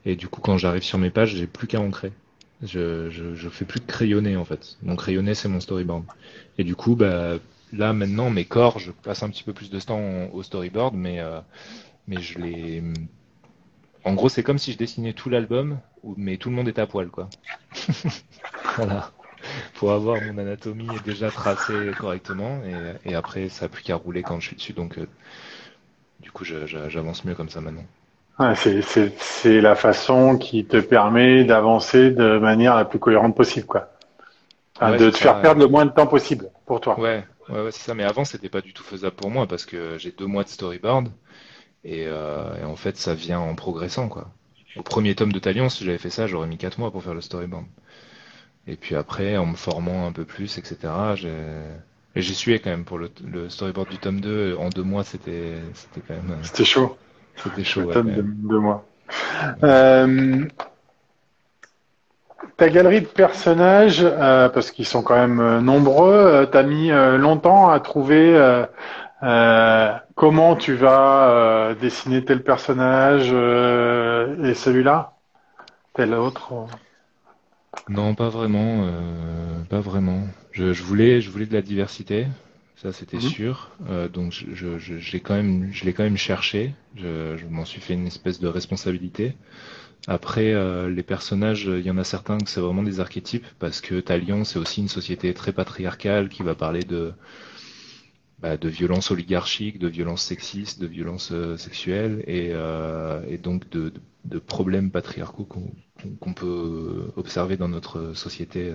[0.05, 2.11] et du coup, quand j'arrive sur mes pages, j'ai plus qu'à ancrer.
[2.63, 4.77] Je, je, je, fais plus de crayonner en fait.
[4.81, 6.05] Mon crayonné c'est mon storyboard.
[6.57, 7.37] Et du coup, bah,
[7.77, 11.19] là maintenant mes corps, je passe un petit peu plus de temps au storyboard, mais
[11.19, 11.39] euh,
[12.07, 12.83] mais je les.
[14.03, 15.79] En gros, c'est comme si je dessinais tout l'album,
[16.17, 17.29] mais tout le monde est à poil quoi.
[18.77, 19.11] voilà.
[19.75, 24.23] Pour avoir mon anatomie déjà tracée correctement, et, et après ça n'a plus qu'à rouler
[24.23, 25.07] quand je suis dessus, donc euh,
[26.19, 27.85] du coup j'avance mieux comme ça maintenant
[28.55, 33.89] c'est la façon qui te permet d'avancer de manière la plus cohérente possible, quoi.
[34.81, 36.99] de te faire perdre le moins de temps possible pour toi.
[36.99, 37.93] Ouais, ouais, ouais c'est ça.
[37.93, 40.49] Mais avant, c'était pas du tout faisable pour moi parce que j'ai deux mois de
[40.49, 41.09] storyboard
[41.83, 44.31] et, euh, et, en fait, ça vient en progressant, quoi.
[44.75, 47.13] Au premier tome de Talion, si j'avais fait ça, j'aurais mis quatre mois pour faire
[47.13, 47.65] le storyboard.
[48.67, 50.77] Et puis après, en me formant un peu plus, etc.,
[52.15, 54.55] j'ai suis quand même pour le, le, storyboard du tome 2.
[54.57, 56.37] En deux mois, c'était c'était quand même.
[56.43, 56.97] C'était chaud.
[57.35, 57.81] C'était chaud.
[57.81, 58.85] Le tome de deux mois.
[59.63, 60.45] Euh,
[62.57, 66.89] ta galerie de personnages, euh, parce qu'ils sont quand même euh, nombreux, euh, t'as mis
[66.89, 68.35] longtemps à trouver
[70.15, 75.13] comment tu vas dessiner tel personnage et celui-là,
[75.93, 76.53] tel autre?
[77.89, 78.87] Non, pas vraiment,
[79.69, 80.21] pas vraiment.
[80.51, 82.27] Je, je, voulais, je voulais de la diversité,
[82.75, 83.23] ça c'était mhm.
[83.23, 83.71] sûr.
[84.13, 86.73] donc je, je, je l'ai quand même, je l'ai quand même cherché.
[86.95, 89.35] Je, je m'en suis fait une espèce de responsabilité.
[90.07, 93.81] Après, euh, les personnages, il y en a certains que c'est vraiment des archétypes, parce
[93.81, 97.13] que Talion, c'est aussi une société très patriarcale qui va parler de,
[98.39, 103.67] bah, de violence oligarchique, de violence sexiste, de violence euh, sexuelle, et, euh, et, donc
[103.69, 103.93] de,
[104.25, 108.71] de, problèmes patriarcaux qu'on peut observer dans notre société,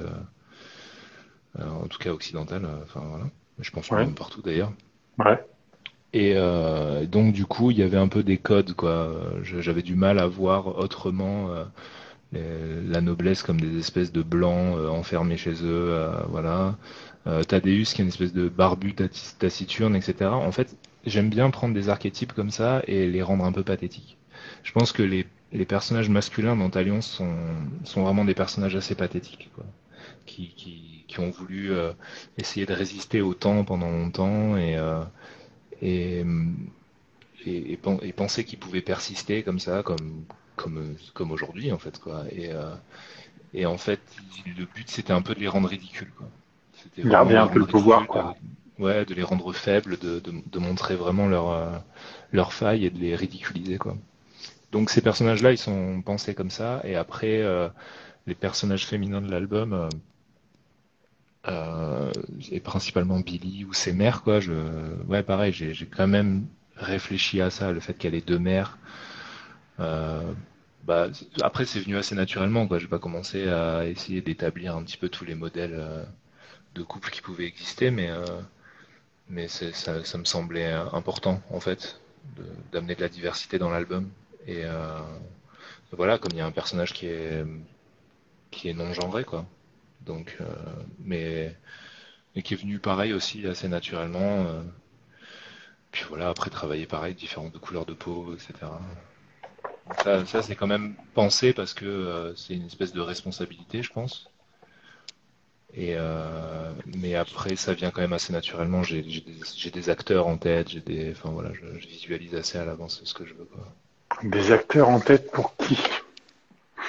[1.59, 2.69] en tout cas occidentale.
[2.83, 3.27] Enfin voilà,
[3.61, 4.73] je pense même partout d'ailleurs.
[5.19, 5.39] Ouais.
[6.13, 9.13] Et euh, donc du coup, il y avait un peu des codes, quoi.
[9.43, 11.65] J'avais du mal à voir autrement euh,
[12.89, 16.77] la noblesse comme des espèces de blancs euh, enfermés chez eux, euh, voilà.
[17.27, 18.95] Euh, Thaddeus qui est une espèce de barbu
[19.39, 20.31] taciturne, etc.
[20.31, 24.17] En fait, j'aime bien prendre des archétypes comme ça et les rendre un peu pathétiques.
[24.63, 27.35] Je pense que les, les personnages masculins dans Talion sont,
[27.85, 29.65] sont vraiment des personnages assez pathétiques, quoi.
[30.27, 31.73] Qui, qui, qui ont voulu
[32.39, 34.77] essayer de résister au temps pendant longtemps et
[35.83, 36.25] et,
[37.47, 40.25] et, et, penser qu'il pouvait persister comme ça, comme,
[40.57, 42.25] comme, comme aujourd'hui en fait quoi.
[42.31, 42.75] Et, euh,
[43.55, 44.01] et en fait,
[44.47, 46.29] le but c'était un peu de les rendre ridicules quoi.
[46.99, 48.37] Garder un peu le pouvoir quoi.
[48.79, 51.79] ouais, de les rendre faibles, de, de, de montrer vraiment leur euh,
[52.33, 53.97] leur faille et de les ridiculiser quoi.
[54.73, 56.81] Donc ces personnages-là, ils sont pensés comme ça.
[56.85, 57.69] Et après, euh,
[58.27, 59.89] les personnages féminins de l'album,
[61.51, 62.13] euh,
[62.53, 64.41] et principalement Billy ou ses mères quoi.
[64.41, 64.53] Je
[65.09, 66.47] ouais pareil j'ai quand même
[66.77, 68.79] réfléchi à ça le fait qu'elle ait deux mères.
[69.81, 70.33] Euh,
[70.85, 71.09] bah
[71.43, 72.79] après c'est venu assez naturellement quoi.
[72.79, 76.05] J'ai pas commencé à essayer d'établir un petit peu tous les modèles euh,
[76.75, 78.11] de couple qui pouvaient exister mais
[79.29, 82.01] mais ça, me semblait important en fait
[82.73, 84.09] d'amener de, la diversité dans l'album.
[84.47, 84.63] Et
[85.93, 87.45] voilà comme il y a un personnage qui est
[88.53, 89.47] qui est non genré quoi
[90.07, 90.45] donc, euh,
[91.01, 91.57] mais,
[92.35, 94.47] mais qui est venu pareil aussi assez naturellement.
[94.47, 94.63] Euh.
[95.93, 98.71] puis voilà, après travailler pareil, différentes couleurs de peau, etc.
[100.05, 103.93] Ça, ça c'est quand même pensé parce que euh, c'est une espèce de responsabilité, je
[103.93, 104.31] pense.
[105.75, 108.83] Et euh, mais après, ça vient quand même assez naturellement.
[108.83, 112.65] J'ai des, des, acteurs en tête, j'ai des, enfin voilà, je, je, visualise assez à
[112.65, 113.45] l'avance ce que je veux.
[113.45, 113.67] Quoi.
[114.25, 115.79] Des acteurs en tête pour qui?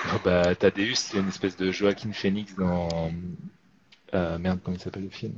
[0.07, 3.11] Oh, bah, Thaddeus, c'est une espèce de Joaquin Phoenix dans.
[4.13, 5.33] Euh, merde, comment il s'appelle le film?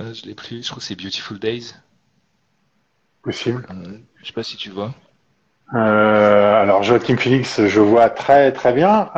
[0.00, 1.74] Euh, Je l'ai pris, je crois que c'est Beautiful Days.
[3.22, 3.66] Possible.
[3.70, 4.94] Euh, je sais pas si tu vois.
[5.72, 9.10] Euh, alors Joaquin Phoenix, je vois très très bien.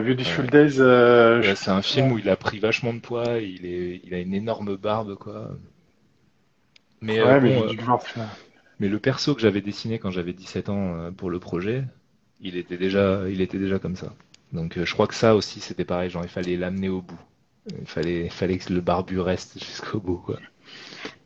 [0.00, 0.80] Beautiful Days.
[0.80, 4.18] Ouais, c'est un film où il a pris vachement de poids, il est, il a
[4.18, 5.50] une énorme barbe quoi.
[7.02, 7.38] Mais, ouais,
[8.80, 11.84] mais le perso que j'avais dessiné quand j'avais 17 ans pour le projet,
[12.40, 14.12] il était déjà, il était déjà comme ça.
[14.52, 17.18] Donc euh, je crois que ça aussi c'était pareil, genre il fallait l'amener au bout.
[17.80, 20.38] Il fallait, fallait que le barbu reste jusqu'au bout quoi.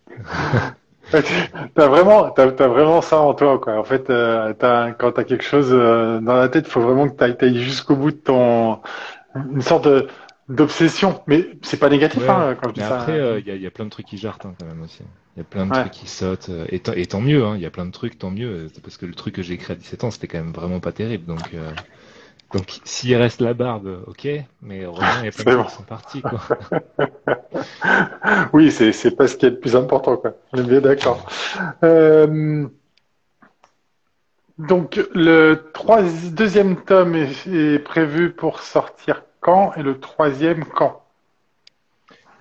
[1.10, 3.78] t'as vraiment, t'as, as vraiment ça en toi quoi.
[3.78, 4.54] En fait, euh,
[4.98, 8.10] quand t'as quelque chose euh, dans la tête, il faut vraiment que t'ailles, jusqu'au bout
[8.10, 8.80] de ton,
[9.34, 10.08] une sorte de,
[10.48, 11.22] d'obsession.
[11.26, 13.00] Mais c'est pas négatif hein, quand je dis ça.
[13.00, 15.02] Après, il y, a, plein de trucs qui jartent hein, quand même aussi.
[15.36, 16.48] Il y a plein de trucs qui sautent.
[16.48, 18.68] Euh, et, et, tant mieux, hein, il y a plein de trucs, tant mieux.
[18.74, 20.80] C'est parce que le truc que j'ai écrit à 17 ans, c'était quand même vraiment
[20.80, 21.26] pas terrible.
[21.26, 21.70] Donc, euh,
[22.52, 24.26] donc s'il reste la barbe, ok.
[24.62, 26.22] Mais heureusement, il y a plein de trucs qui sont partis.
[26.22, 26.40] Quoi.
[28.52, 30.16] oui, c'est, c'est pas ce qui est le plus important.
[30.16, 30.34] Quoi.
[30.54, 31.28] On est bien d'accord.
[31.84, 32.66] Euh...
[34.58, 39.22] Donc, le troisième, deuxième tome est, est prévu pour sortir
[39.76, 41.02] et le troisième quand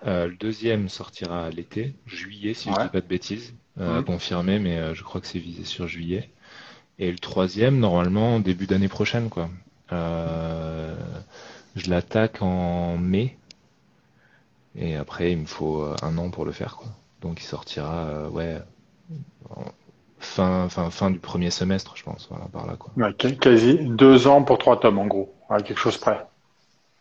[0.06, 4.78] euh, le deuxième sortira l'été, juillet, si je dis pas de bêtises, euh, confirmé, mais
[4.78, 6.30] euh, je crois que c'est visé sur juillet.
[7.00, 9.50] Et le troisième, normalement, début d'année prochaine, quoi.
[9.92, 10.96] Euh,
[11.76, 13.38] je l'attaque en mai.
[14.76, 16.88] Et après, il me faut un an pour le faire, quoi.
[17.22, 18.60] Donc, il sortira, ouais,
[20.20, 22.92] fin, fin, fin du premier semestre, je pense, voilà, par là, quoi.
[22.96, 26.24] Ouais, quasi deux ans pour trois tomes, en gros, à quelque chose près.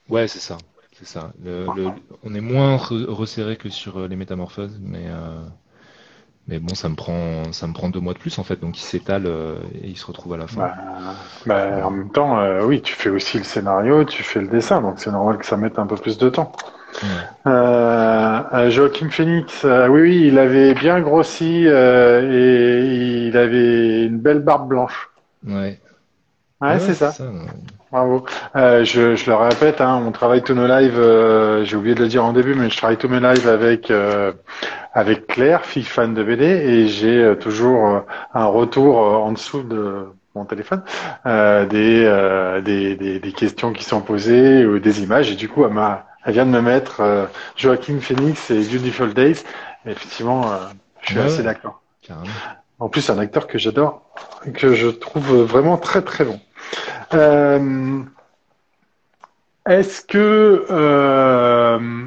[0.08, 0.58] Ouais, c'est ça.
[0.92, 1.32] C'est ça.
[1.42, 5.44] Le, le, on est moins resserré que sur euh, les métamorphoses, mais, euh,
[6.48, 8.78] Mais bon, ça me prend, ça me prend deux mois de plus en fait, donc
[8.78, 9.26] il s'étale
[9.82, 10.62] et il se retrouve à la fin.
[10.62, 10.74] Bah,
[11.44, 14.98] bah, en même temps, oui, tu fais aussi le scénario, tu fais le dessin, donc
[14.98, 16.52] c'est normal que ça mette un peu plus de temps.
[17.46, 24.68] Euh, Joachim Phoenix, oui, oui, il avait bien grossi et il avait une belle barbe
[24.68, 25.10] blanche.
[25.44, 25.80] Ouais.
[26.60, 27.18] Ouais, c'est ça.
[27.90, 28.24] Bravo.
[28.56, 30.98] Euh, je, je, le répète, hein, on travaille tous nos lives.
[30.98, 33.90] Euh, J'ai oublié de le dire en début, mais je travaille tous mes lives avec
[33.90, 34.32] euh,
[34.92, 38.04] avec Claire, fille fan de BD, et j'ai toujours
[38.34, 40.82] un retour en dessous de mon téléphone
[41.24, 45.30] des, des, des, des questions qui sont posées ou des images.
[45.30, 49.42] Et du coup, elle, m'a, elle vient de me mettre Joaquin Phoenix et Beautiful Days.
[49.86, 50.46] Et effectivement,
[51.02, 51.82] je suis assez d'accord.
[52.78, 54.02] En plus, c'est un acteur que j'adore,
[54.54, 56.40] que je trouve vraiment très très bon.
[57.14, 58.02] Euh,
[59.66, 62.06] est-ce que euh,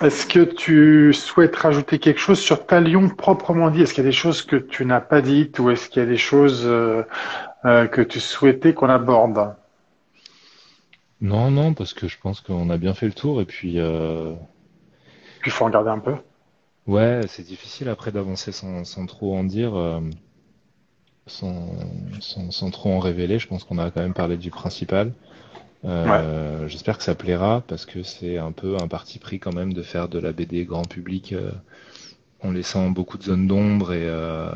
[0.00, 3.82] est-ce que tu souhaites rajouter quelque chose sur Talion proprement dit?
[3.82, 6.06] Est-ce qu'il y a des choses que tu n'as pas dites ou est-ce qu'il y
[6.06, 7.02] a des choses euh,
[7.64, 9.54] que tu souhaitais qu'on aborde?
[11.20, 13.74] Non, non, parce que je pense qu'on a bien fait le tour et puis.
[13.74, 14.36] il
[15.48, 16.14] faut en garder un peu.
[16.86, 19.72] Ouais, c'est difficile après d'avancer sans, sans, trop en dire
[21.28, 21.70] sans,
[22.20, 25.12] sans, trop en révéler, je pense qu'on a quand même parlé du principal.
[25.84, 29.72] Euh, j'espère que ça plaira parce que c'est un peu un parti pris quand même
[29.72, 31.52] de faire de la BD grand public euh,
[32.42, 34.50] en laissant beaucoup de zones d'ombre et, euh,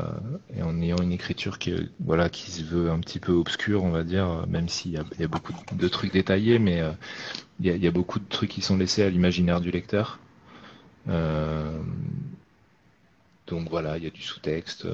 [0.57, 3.91] et, en ayant une écriture qui, voilà, qui se veut un petit peu obscure, on
[3.91, 6.83] va dire, même s'il y, y a, beaucoup de trucs détaillés, mais
[7.59, 10.19] il y a, y, a, beaucoup de trucs qui sont laissés à l'imaginaire du lecteur.
[13.47, 14.87] donc voilà, il y a du sous-texte.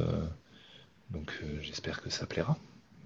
[1.10, 2.58] Donc euh, j'espère que ça plaira.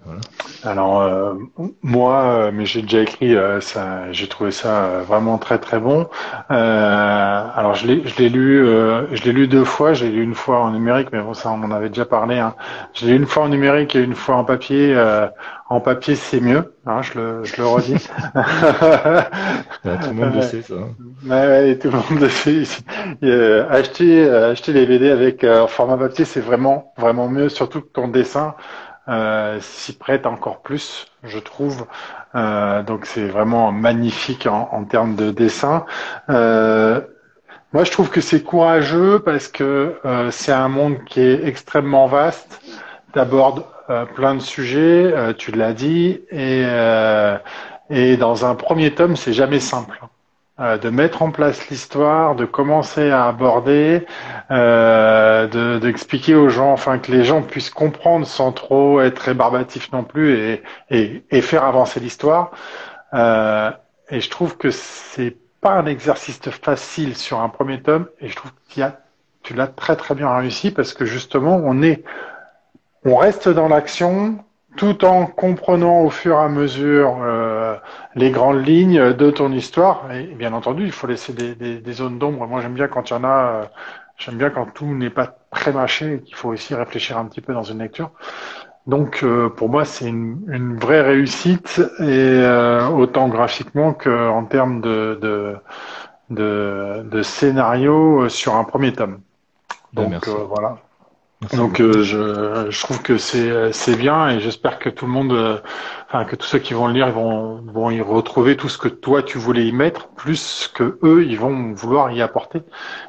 [0.04, 0.20] Voilà.
[0.64, 1.34] Alors euh,
[1.82, 6.08] moi, euh, mais j'ai déjà écrit, ça, j'ai trouvé ça vraiment très très bon.
[6.48, 8.64] alors je l'ai, je l'ai lu,
[9.12, 9.94] je l'ai lu deux fois.
[9.94, 12.38] J'ai lu une fois en numérique, mais bon ça on en avait déjà parlé.
[12.38, 12.54] Hein.
[12.94, 14.96] Je l'ai lu une fois en numérique et une fois en papier.
[15.68, 17.94] en papier c'est mieux, hein, je le, je le redis.
[19.82, 20.74] tout le monde le sait ça.
[20.74, 22.64] Ouais, ouais, tout le monde le sait.
[23.70, 28.54] acheter, acheter les BD avec format papier, c'est vraiment vraiment mieux, surtout que ton dessin
[29.08, 31.86] euh, s'y prête encore plus, je trouve.
[32.34, 35.84] Euh, donc c'est vraiment magnifique en, termes de dessin.
[36.30, 37.00] Euh,
[37.72, 39.98] moi, je trouve que c'est courageux parce que
[40.30, 42.60] c'est un monde qui est extrêmement vaste.
[43.14, 46.64] D'abordes euh, plein de sujets, tu l'as dit, et,
[47.90, 50.00] et dans un premier tome, c'est jamais simple.
[50.60, 54.06] Euh, de mettre en place l'histoire, de commencer à aborder,
[54.52, 60.04] euh, d'expliquer aux gens, enfin que les gens puissent comprendre sans trop être rébarbatifs non
[60.04, 62.52] plus et, et, et faire avancer l'histoire.
[63.14, 63.72] Euh,
[64.10, 68.36] et je trouve que c'est pas un exercice facile sur un premier tome et je
[68.36, 68.80] trouve que
[69.42, 72.04] tu l'as très très bien réussi parce que justement on est,
[73.04, 74.38] on reste dans l'action,
[74.76, 77.76] tout en comprenant au fur et à mesure euh,
[78.14, 80.12] les grandes lignes de ton histoire.
[80.12, 82.46] Et bien entendu, il faut laisser des, des, des zones d'ombre.
[82.46, 83.28] Moi, j'aime bien quand il y en a.
[83.28, 83.64] Euh,
[84.16, 87.52] j'aime bien quand tout n'est pas pré-mâché et qu'il faut aussi réfléchir un petit peu
[87.52, 88.10] dans une lecture.
[88.86, 94.82] Donc, euh, pour moi, c'est une, une, vraie réussite, et euh, autant graphiquement qu'en termes
[94.82, 95.56] de, de,
[96.28, 99.20] de, de, scénario sur un premier tome.
[99.94, 100.76] Donc, voilà.
[101.52, 105.32] Donc euh, je, je, trouve que c'est c'est bien et j'espère que tout le monde,
[105.32, 105.58] euh,
[106.06, 108.78] enfin que tous ceux qui vont le lire, ils vont vont y retrouver tout ce
[108.78, 112.62] que toi tu voulais y mettre, plus que eux ils vont vouloir y apporter.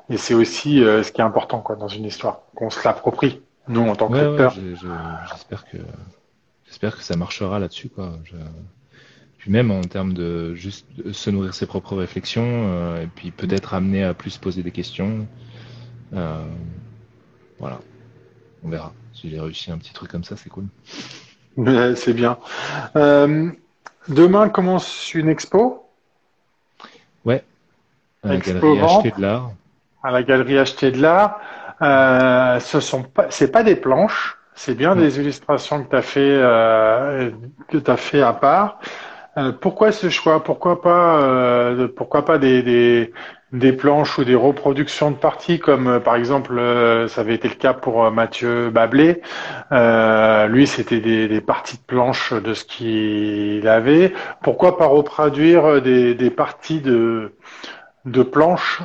[0.09, 3.41] Et c'est aussi euh, ce qui est important quoi dans une histoire, qu'on se l'approprie
[3.67, 4.53] nous en tant que lecteurs.
[4.53, 5.77] j'espère que
[6.65, 8.13] j'espère que ça marchera là-dessus quoi.
[8.25, 8.35] Je...
[9.37, 14.03] Puis même en termes de juste se nourrir ses propres réflexions et puis peut-être amener
[14.03, 15.27] à plus poser des questions.
[17.59, 17.79] voilà.
[18.65, 18.91] On verra.
[19.13, 20.65] Si j'ai réussi un petit truc comme ça, c'est cool.
[21.95, 22.39] c'est bien.
[22.95, 23.51] Euh,
[24.07, 25.87] demain commence une expo?
[27.25, 27.43] Ouais.
[28.23, 29.51] À la galerie Acheter de l'art.
[30.03, 31.39] À la galerie Acheter de l'art.
[31.83, 36.01] Euh, ce sont pas, c'est pas des planches, c'est bien des illustrations que tu as
[36.01, 37.31] fait, euh,
[37.67, 38.79] que tu as fait à part.
[39.37, 40.43] Euh, pourquoi ce choix?
[40.43, 43.11] Pourquoi pas, euh, pourquoi pas des, des,
[43.51, 46.55] des, planches ou des reproductions de parties comme euh, par exemple
[47.09, 49.21] ça avait été le cas pour Mathieu Bablé.
[50.49, 54.13] lui, c'était des, des, parties de planches de ce qu'il avait.
[54.41, 57.33] Pourquoi pas reproduire des, des parties de,
[58.05, 58.81] de planches?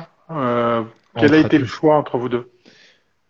[1.17, 2.51] Quel a été le choix entre vous deux?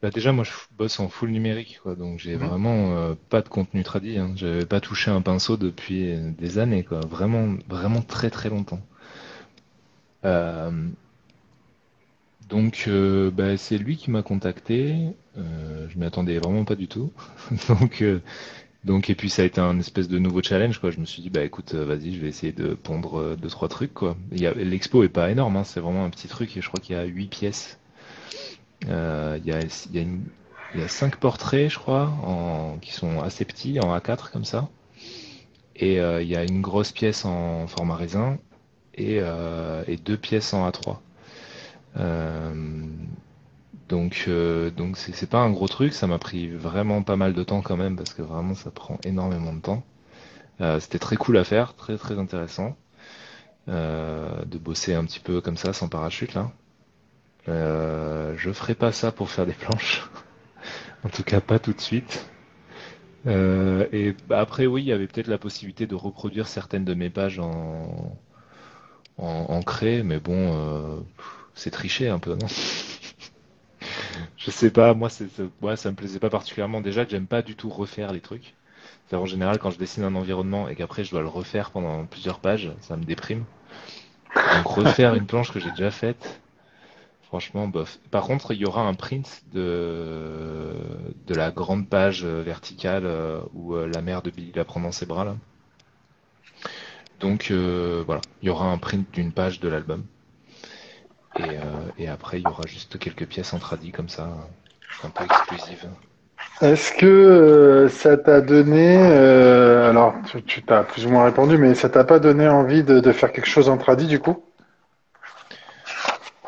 [0.01, 2.47] Bah déjà, moi, je bosse en full numérique, quoi, donc j'ai mhm.
[2.47, 4.17] vraiment euh, pas de contenu tradit.
[4.17, 4.33] Hein.
[4.35, 7.01] J'avais pas touché un pinceau depuis des années, quoi.
[7.01, 8.81] Vraiment, vraiment très très longtemps.
[10.25, 10.71] Euh,
[12.49, 14.95] Donc, euh, bah, c'est lui qui m'a contacté.
[15.37, 17.11] Euh, je m'y attendais vraiment pas du tout.
[17.69, 18.19] donc, euh,
[18.83, 20.91] donc, et puis ça a été un espèce de nouveau challenge, quoi.
[20.91, 23.49] Je me suis dit, bah écoute, euh, vas-y, je vais essayer de pondre euh, deux
[23.49, 24.17] trois trucs, quoi.
[24.31, 26.57] L'expo est pas énorme, hein, c'est vraiment un petit truc.
[26.57, 27.79] Et je crois qu'il y a huit pièces.
[28.89, 29.51] Euh, il
[30.75, 34.69] y a, cinq portraits, je crois, en, qui sont assez petits, en A4 comme ça.
[35.75, 38.37] Et euh, il y a une grosse pièce en format raisin
[38.95, 40.97] et, euh, deux pièces en A3.
[41.97, 42.53] Euh,
[43.89, 44.29] donc
[44.95, 47.97] c'est pas un gros truc, ça m'a pris vraiment pas mal de temps quand même
[47.97, 49.83] parce que vraiment ça prend énormément de temps.
[50.79, 52.77] C'était très cool à faire, très très intéressant
[53.67, 56.51] de bosser un petit peu comme ça sans parachute là.
[57.47, 60.03] Euh, je ferai pas ça pour faire des planches,
[61.05, 62.29] en tout cas pas tout de suite.
[63.27, 67.09] Euh, et après oui, il y avait peut-être la possibilité de reproduire certaines de mes
[67.09, 68.17] pages en
[69.17, 70.99] en, en cré, mais bon, euh,
[71.55, 72.47] c'est tricher un peu, non?
[74.37, 75.27] Je sais pas, moi, c'est,
[75.61, 76.81] ouais, ça me plaisait pas particulièrement.
[76.81, 78.55] Déjà j'aime pas du tout refaire les trucs.
[79.13, 82.39] En général quand je dessine un environnement et qu'après je dois le refaire pendant plusieurs
[82.39, 83.45] pages, ça me déprime.
[84.51, 86.40] Donc refaire une planche que j'ai déjà faite,
[87.31, 87.97] franchement, bof.
[88.11, 90.73] Par contre, il y aura un print de
[91.27, 94.81] de la grande page euh, verticale euh, où euh, la mère de Billy la prend
[94.81, 95.35] dans ses bras là.
[97.21, 100.03] Donc euh, voilà, il y aura un print d'une page de l'album.
[101.37, 104.27] Et, euh, et après, il y aura juste quelques pièces en tradi comme ça,
[105.01, 105.87] un peu exclusives.
[106.61, 110.15] Est-ce que euh, ça t'a donné, alors
[110.45, 113.31] tu, t'as plus ou moins répondu, mais ça t'a pas donné envie de, de faire
[113.31, 114.43] quelque chose en tradi du coup?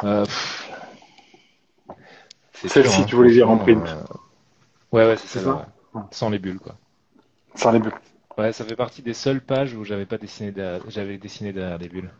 [0.01, 0.62] Pff,
[2.68, 3.95] Celle-ci, hein, tu voulais dire en print.
[3.95, 4.03] euh,
[4.91, 5.61] Ouais, ouais, c'est ça?
[5.93, 6.01] ouais.
[6.11, 6.80] Sans les bulles, quoi.
[7.55, 7.93] Sans les bulles.
[8.38, 10.84] Ouais, ça fait partie des seules pages où j'avais pas dessiné derrière...
[10.89, 12.11] j'avais dessiné derrière les bulles.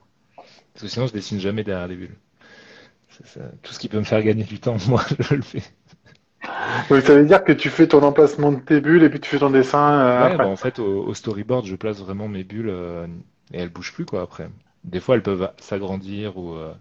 [0.74, 2.18] Parce que sinon, je dessine jamais derrière les bulles.
[3.26, 3.42] Ça.
[3.62, 5.64] Tout ce qui peut me faire gagner du temps, moi, je le fais.
[6.90, 9.30] Donc ça veut dire que tu fais ton emplacement de tes bulles et puis tu
[9.30, 10.40] fais ton dessin euh, Ouais, après.
[10.40, 13.08] bah, en fait, au, au storyboard, je place vraiment mes bulles euh,
[13.52, 14.50] et elles bougent plus, quoi, après.
[14.84, 16.74] Des fois, elles peuvent s'agrandir ou, euh,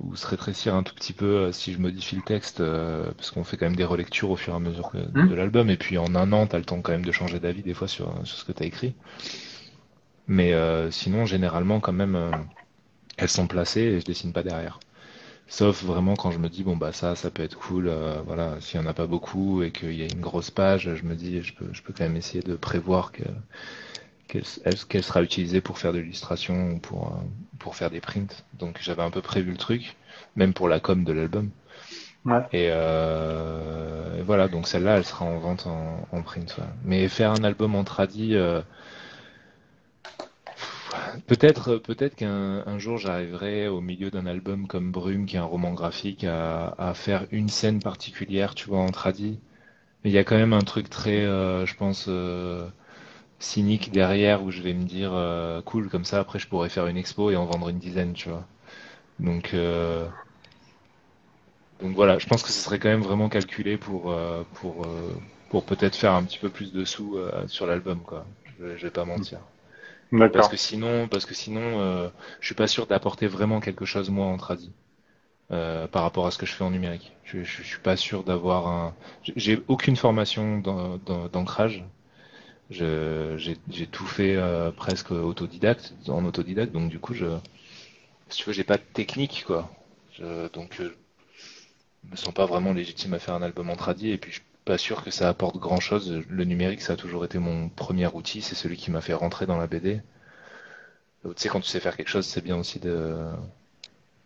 [0.00, 3.30] ou se rétrécir un tout petit peu euh, si je modifie le texte, euh, parce
[3.30, 5.26] qu'on fait quand même des relectures au fur et à mesure Hmm.
[5.26, 5.70] de l'album.
[5.70, 7.88] Et puis en un an, t'as le temps quand même de changer d'avis des fois
[7.88, 8.94] sur, sur ce que t'as écrit.
[10.28, 12.42] Mais euh, sinon, généralement, quand même, euh,
[13.18, 14.80] elles sont placées et je dessine pas derrière.
[15.48, 18.60] Sauf vraiment quand je me dis, bon, bah ça, ça peut être cool, euh, voilà,
[18.60, 21.16] s'il y en a pas beaucoup et qu'il y a une grosse page, je me
[21.16, 23.24] dis, je peux, je peux quand même essayer de prévoir que,
[24.28, 27.24] qu'elle, elle- qu'elle sera utilisée pour faire de l'illustration ou pour, euh,
[27.58, 28.44] pour faire des prints.
[28.54, 29.96] Donc j'avais un peu prévu le truc,
[30.36, 31.50] même pour la com de l'album.
[32.24, 32.50] Ouais.
[32.52, 36.56] Et, euh, et voilà, donc celle-là, elle sera en vente en, en print.
[36.58, 36.64] ouais.
[36.84, 38.62] Mais faire un album en tradi, euh,
[41.26, 45.44] peut-être, peut-être qu'un un jour j'arriverai au milieu d'un album comme Brume, qui est un
[45.44, 49.38] roman graphique, à, à faire une scène particulière, tu vois, en tradi.
[50.04, 52.06] Mais il y a quand même un truc très, euh, je pense,
[53.38, 56.86] cynique derrière où je vais me dire, euh, cool, comme ça, après je pourrais faire
[56.86, 58.46] une expo et en vendre une dizaine, tu vois.
[59.20, 60.08] Donc, euh,
[61.80, 65.14] donc voilà, je pense que ce serait quand même vraiment calculé pour, euh, pour, euh,
[65.50, 68.26] pour peut-être faire un petit peu plus de sous euh, sur l'album, quoi.
[68.58, 69.40] Je, je vais pas mentir.
[70.32, 72.08] Parce que sinon, parce que sinon, euh,
[72.40, 74.72] je suis pas sûr d'apporter vraiment quelque chose moi en tradi
[75.52, 77.12] euh, par rapport à ce que je fais en numérique.
[77.24, 78.94] Je, je, je suis pas sûr d'avoir un.
[79.36, 80.58] j'ai- aucune formation
[81.32, 81.84] d'ancrage.
[82.70, 87.26] J'ai tout fait euh, presque autodidacte, en autodidacte, donc du coup, je,
[88.28, 89.70] si tu veux, j'ai pas de technique, quoi.
[90.14, 90.96] Je, donc, euh,
[92.04, 94.36] je me sens pas vraiment légitime à faire un album en tradi, et puis je
[94.36, 96.24] suis pas sûr que ça apporte grand-chose.
[96.28, 99.46] Le numérique, ça a toujours été mon premier outil, c'est celui qui m'a fait rentrer
[99.46, 100.00] dans la BD.
[101.24, 103.16] Tu sais, quand tu sais faire quelque chose, c'est bien aussi de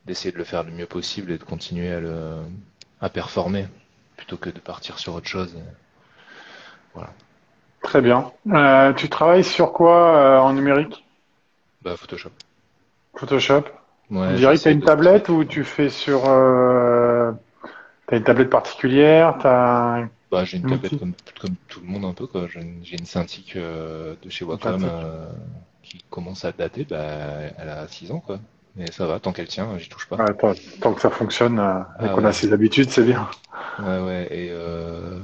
[0.06, 2.36] d'essayer de le faire le mieux possible et de continuer à le
[3.00, 3.66] à performer
[4.16, 5.54] plutôt que de partir sur autre chose.
[6.94, 7.12] Voilà.
[7.82, 8.30] Très bien.
[8.52, 11.04] Euh, tu travailles sur quoi euh, en numérique?
[11.82, 12.30] Bah Photoshop.
[13.16, 13.64] Photoshop?
[14.10, 16.28] Ouais, On dirait que tu as une tablette ou tu fais sur...
[16.28, 17.32] Euh...
[18.08, 19.38] Tu as une tablette particulière?
[19.38, 22.46] Bah, j'ai une Un tablette comme, comme tout le monde un peu quoi.
[22.48, 25.26] J'ai une, Cintiq euh, de chez Wacom euh,
[25.82, 26.86] qui commence à dater.
[26.88, 26.96] Bah,
[27.58, 28.38] elle a 6 ans quoi.
[28.76, 30.16] Mais ça va, tant qu'elle tient, j'y touche pas.
[30.16, 33.28] Ouais, tant, tant que ça fonctionne euh, et Ah qu'on a ses habitudes, c'est bien.
[33.80, 35.18] Ouais, ouais, et, euh,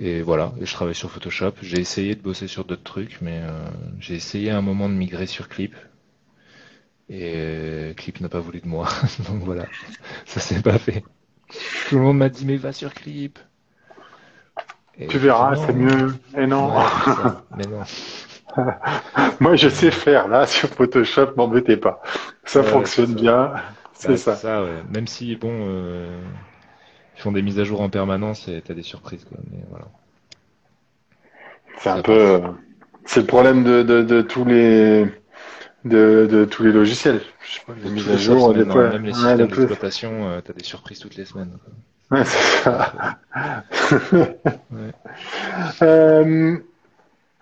[0.00, 1.52] et voilà, je travaille sur Photoshop.
[1.62, 3.70] J'ai essayé de bosser sur d'autres trucs, mais euh,
[4.00, 5.76] j'ai essayé à un moment de migrer sur Clip.
[7.08, 8.88] Et euh, Clip n'a pas voulu de moi,
[9.28, 9.66] donc voilà,
[10.26, 11.04] ça s'est pas fait.
[11.88, 13.38] Tout le monde m'a dit, mais va sur Clip.
[14.98, 16.14] Et Tu verras, c'est mieux.
[16.36, 16.72] Et non.
[16.76, 16.84] Ouais.
[17.56, 17.82] Mais non.
[19.40, 22.00] Moi, je sais faire, là, sur Photoshop, m'embêtez pas.
[22.44, 23.52] Ça Ouais, fonctionne bien.
[23.92, 24.36] c'est ça.
[24.36, 24.82] ça ouais.
[24.90, 26.20] Même si, bon, euh,
[27.20, 29.36] ils font des mises à jour en permanence et t'as des surprises, quoi.
[29.52, 29.84] Mais voilà.
[31.78, 32.40] C'est un peu, euh,
[33.04, 35.04] c'est le problème de, de, de tous les,
[35.84, 37.20] de, de tous les logiciels.
[37.46, 40.54] Je sais pas, les mises à jour, des fois, même les systèmes d'exploitation, euh, t'as
[40.54, 41.52] des surprises toutes les semaines.
[41.62, 42.18] quoi.
[42.18, 42.92] Ouais, c'est ça.
[44.12, 44.92] Ouais.
[45.82, 46.56] Euh,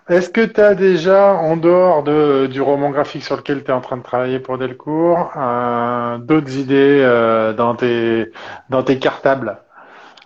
[0.08, 3.74] Est-ce que tu as déjà, en dehors de, du roman graphique sur lequel tu es
[3.74, 8.32] en train de travailler pour Delcourt, euh, d'autres idées euh, dans tes
[8.70, 9.58] dans tes cartables?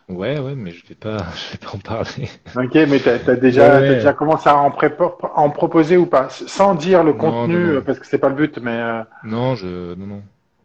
[0.09, 2.29] Ouais, ouais, mais je vais pas, je vais pas en parler.
[2.55, 6.29] Ok, mais tu as, déjà, Ouais, commencé à en, proposer ou pas?
[6.29, 7.77] Sans dire le Non, contenu, non, non.
[7.77, 10.23] euh, parce que c'est pas le but, mais euh, Non, je, non, non.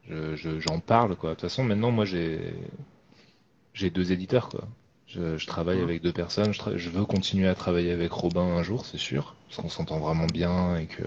[0.07, 1.31] Je, je- j'en parle, quoi.
[1.31, 2.53] De toute façon, maintenant, moi, j'ai,
[3.73, 4.67] j'ai deux éditeurs, quoi.
[5.07, 5.81] Je, je travaille Mhm.
[5.81, 6.51] avec deux personnes.
[6.75, 10.27] Je veux continuer à travailler avec Robin un jour, c'est sûr, parce qu'on s'entend vraiment
[10.27, 11.03] bien et que,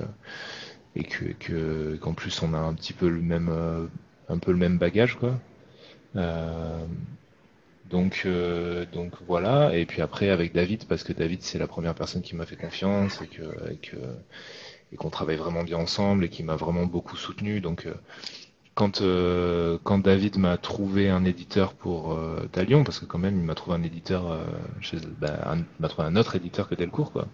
[0.97, 3.87] et que, que, qu'en plus, on a un petit peu le même, euh,
[4.28, 5.35] un peu le même bagage, quoi.
[6.16, 6.87] Euh,
[7.91, 9.76] donc, euh, donc voilà.
[9.76, 12.57] Et puis après, avec David, parce que David, c'est la première personne qui m'a fait
[12.57, 13.97] confiance et que, et que,
[14.93, 17.61] et qu'on travaille vraiment bien ensemble et qui m'a vraiment beaucoup soutenu.
[17.61, 17.95] Donc, euh,
[18.74, 23.36] quand, euh, quand David m'a trouvé un éditeur pour euh, Talion, parce que quand même
[23.36, 24.45] il m'a trouvé un éditeur, euh,
[24.80, 27.26] chez, bah, m'a trouvé un autre éditeur que Delcourt, quoi.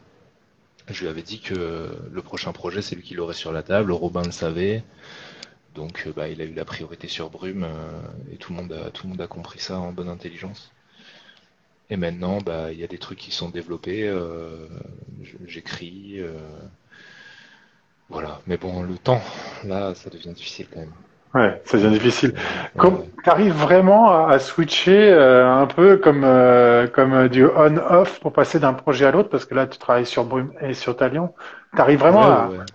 [0.88, 3.92] Je lui avais dit que le prochain projet c'est lui qui l'aurait sur la table,
[3.92, 4.84] Robin le savait,
[5.76, 8.02] donc euh, bah, il a eu la priorité sur Brume euh,
[8.32, 10.74] et tout le monde a tout le monde a compris ça en bonne intelligence.
[11.90, 14.68] Et maintenant bah il y a des trucs qui sont développés, euh,
[15.46, 16.38] j'écris, euh,
[18.08, 18.40] voilà.
[18.46, 19.22] Mais bon le temps
[19.64, 20.94] là ça devient difficile quand même.
[21.34, 22.34] ouais, ça devient difficile.
[22.76, 26.22] Comme tu arrives vraiment à, à switcher euh, un peu comme
[26.92, 30.24] comme du on-off pour passer d'un projet à l'autre, parce que là tu travailles sur
[30.24, 31.34] Brume et sur Talion,
[31.74, 32.54] tu arrives vraiment Ouais, à...
[32.58, 32.66] ouais,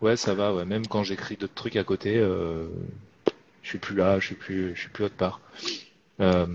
[0.00, 0.16] ouais.
[0.16, 0.64] Ça va, ouais.
[0.64, 2.68] Même quand j'écris d'autres trucs à côté, euh,
[3.62, 5.40] je suis plus là, je suis plus, je suis plus autre part.
[6.20, 6.46] Euh,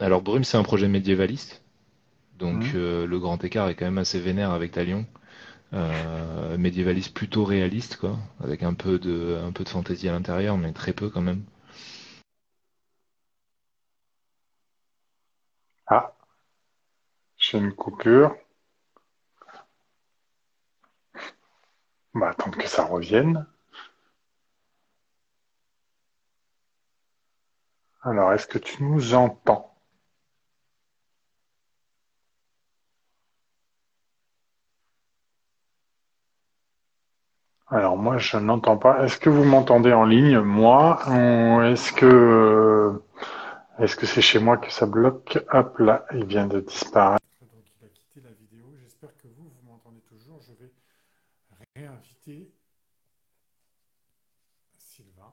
[0.00, 1.62] alors Brume, c'est un projet médiévaliste,
[2.38, 2.72] donc Mhm.
[2.74, 5.06] euh, le grand écart est quand même assez vénère avec Talion.
[5.74, 10.58] Euh, médiévaliste plutôt réaliste, quoi, avec un peu de, un peu de fantaisie à l'intérieur,
[10.58, 11.42] mais très peu quand même.
[15.86, 16.12] Ah,
[17.38, 18.36] j'ai une coupure.
[22.14, 23.46] On va attendre que ça revienne.
[28.02, 29.74] Alors, est-ce que tu nous entends?
[37.70, 39.04] Alors moi, je n'entends pas.
[39.04, 41.00] Est-ce que vous m'entendez en ligne, moi,
[41.70, 43.02] est-ce que
[43.78, 45.38] est-ce que c'est chez moi que ça bloque?
[45.52, 47.22] Hop là, il vient de disparaître.
[47.40, 48.66] Donc il a quitté la vidéo.
[48.82, 50.40] J'espère que vous, vous m'entendez toujours.
[50.40, 50.72] Je vais
[51.76, 52.50] réinviter
[54.78, 55.32] Sylvain.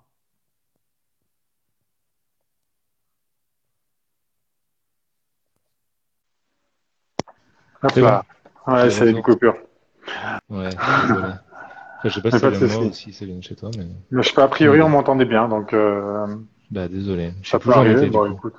[7.85, 8.23] Hop C'est là.
[8.67, 9.55] Ouais, Je c'est une coupure.
[10.49, 10.79] Ouais.
[11.97, 12.85] Après, je sais pas Mais si ça pas de vient de moi souci.
[12.85, 14.89] ou si ça vient de chez toi, mais Mais je sais pas, a priori, on
[14.89, 16.25] m'entendait bien, donc euh,
[16.69, 17.33] bah désolé.
[17.41, 17.81] Je ça sais peut plus
[18.11, 18.39] du Bon, coup.
[18.39, 18.55] écoute.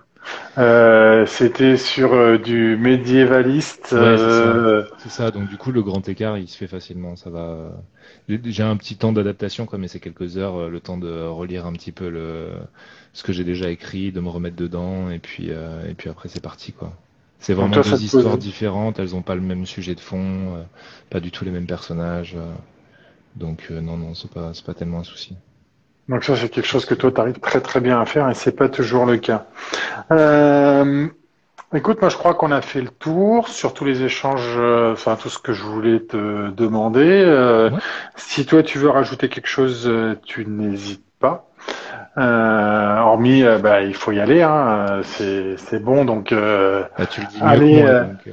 [0.59, 3.93] Euh, c'était sur euh, du médiévaliste.
[3.95, 4.62] Ouais, c'est ça.
[4.62, 7.72] euh, ça, donc du coup le grand écart il se fait facilement, ça va.
[8.29, 11.66] J'ai un petit temps d'adaptation quoi, mais c'est quelques heures, euh, le temps de relire
[11.66, 12.51] un petit peu le
[13.12, 16.29] ce que j'ai déjà écrit, de me remettre dedans, et puis euh, et puis après
[16.29, 16.93] c'est parti quoi.
[17.39, 20.57] C'est vraiment toi, deux pose- histoires différentes, elles ont pas le même sujet de fond,
[20.57, 20.62] euh,
[21.11, 22.53] pas du tout les mêmes personnages, euh,
[23.37, 25.37] donc euh, non non c'est pas c'est pas tellement un souci.
[26.09, 28.34] Donc ça, c'est quelque chose que toi, tu arrives très très bien à faire et
[28.34, 29.46] c'est pas toujours le cas.
[30.13, 31.08] Euh,
[31.75, 34.58] écoute, moi, je crois qu'on a fait le tour sur tous les échanges,
[34.92, 37.25] enfin tout ce que je voulais te demander.
[37.71, 37.80] Ouais.
[38.17, 39.91] Si toi, tu veux rajouter quelque chose,
[40.26, 41.50] tu n'hésites pas.
[42.18, 46.05] Euh, hormis, euh, bah, il faut y aller, hein, euh, c'est c'est bon.
[46.05, 48.33] Donc, euh, Bah, tu le dis Allez, que moi, donc, euh,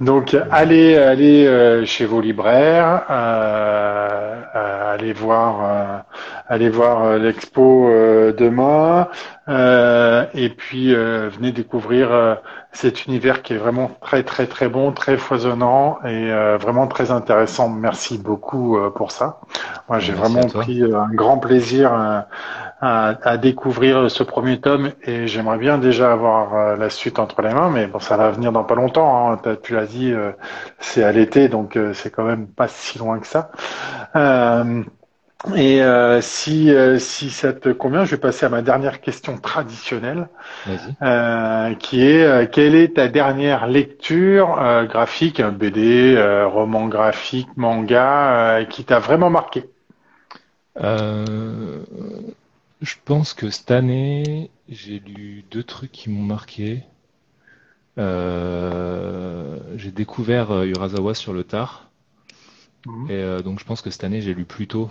[0.00, 6.04] donc allez, allez euh, chez vos libraires, euh, euh, allez voir,
[6.48, 7.90] allez voir l'expo
[8.36, 9.08] demain,
[9.48, 12.38] et puis venez découvrir
[12.72, 16.30] cet univers qui est vraiment très très très bon, très foisonnant et
[16.60, 17.68] vraiment très intéressant.
[17.68, 19.40] Merci beaucoup pour ça.
[19.88, 22.26] Moi, j'ai vraiment pris un grand plaisir à,
[22.80, 27.70] à découvrir ce premier tome et j'aimerais bien déjà avoir la suite entre les mains,
[27.70, 29.32] mais bon, ça va venir dans pas longtemps.
[29.32, 29.53] Hein.
[29.62, 30.32] Tu l'as dit, euh,
[30.78, 33.50] c'est à l'été, donc euh, c'est quand même pas si loin que ça.
[34.16, 34.82] Euh,
[35.54, 40.28] et euh, si si ça te convient, je vais passer à ma dernière question traditionnelle,
[41.80, 44.56] qui est quelle est ta dernière lecture
[44.88, 46.16] graphique, BD,
[46.46, 49.68] roman graphique, manga, qui t'a vraiment marqué?
[52.80, 56.84] Je pense que cette année, j'ai lu deux trucs qui m'ont marqué.
[57.98, 61.90] Euh, j'ai découvert euh, Urasawa sur le tard.
[62.86, 63.10] Mhm.
[63.10, 64.90] Et euh, donc je pense que cette année, j'ai lu plus tôt.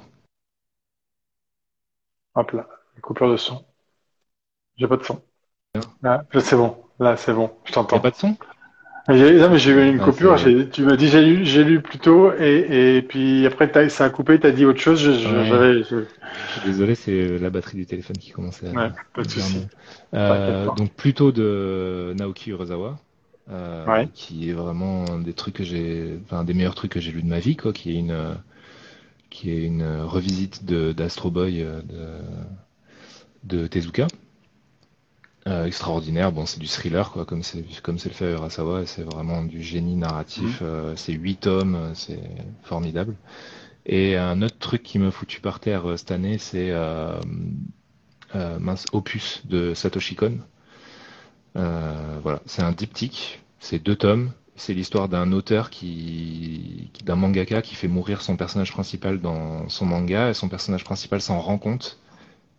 [2.35, 2.67] Hop là,
[3.01, 3.63] coupure de son.
[4.77, 5.21] J'ai pas de son.
[6.01, 6.77] Là, c'est bon.
[6.99, 7.51] Là, c'est bon.
[7.65, 7.99] Je t'entends.
[7.99, 8.35] pas de son?
[9.09, 10.37] Non, mais j'ai eu une Ah, coupure.
[10.37, 13.89] J'ai, tu m'as dit j'ai lu, j'ai lu plus tôt et, et puis après t'as,
[13.89, 14.39] ça a coupé.
[14.39, 15.01] T'as dit autre chose.
[15.01, 15.43] Je, Ouais.
[15.43, 16.05] j'avais, je-
[16.45, 19.59] Je suis désolé, c'est la batterie du téléphone qui commençait à ouais, pas de souci.
[20.13, 22.99] Euh, donc plutôt de Naoki Urasawa,
[23.49, 24.09] euh, Ouais.
[24.13, 27.23] qui est vraiment un des trucs que j'ai, enfin des meilleurs trucs que j'ai lu
[27.23, 28.37] de ma vie, quoi, qui est une,
[29.29, 32.21] qui est une revisite de d'Astro Boy euh, de,
[33.43, 34.11] de Tezuka.
[35.45, 38.85] Euh, extraordinaire, bon c'est du thriller quoi, comme c'est comme c'est le fait Urasawa, et
[38.85, 40.61] c'est vraiment du génie narratif.
[40.61, 40.67] Mhm.
[40.67, 42.21] euh, c'est huit tomes, euh, c'est
[42.63, 43.15] formidable.
[43.85, 46.71] Et un autre truc qui m'a foutu par terre euh, cette année, c'est
[48.59, 50.39] mince, Opus de Satoshi Kon.
[51.55, 54.31] Voilà, c'est un diptyque, c'est deux tomes.
[54.55, 59.67] C'est l'histoire d'un auteur qui, qui- d'un mangaka qui fait mourir son personnage principal dans
[59.67, 61.97] son manga, et son personnage principal s'en rend compte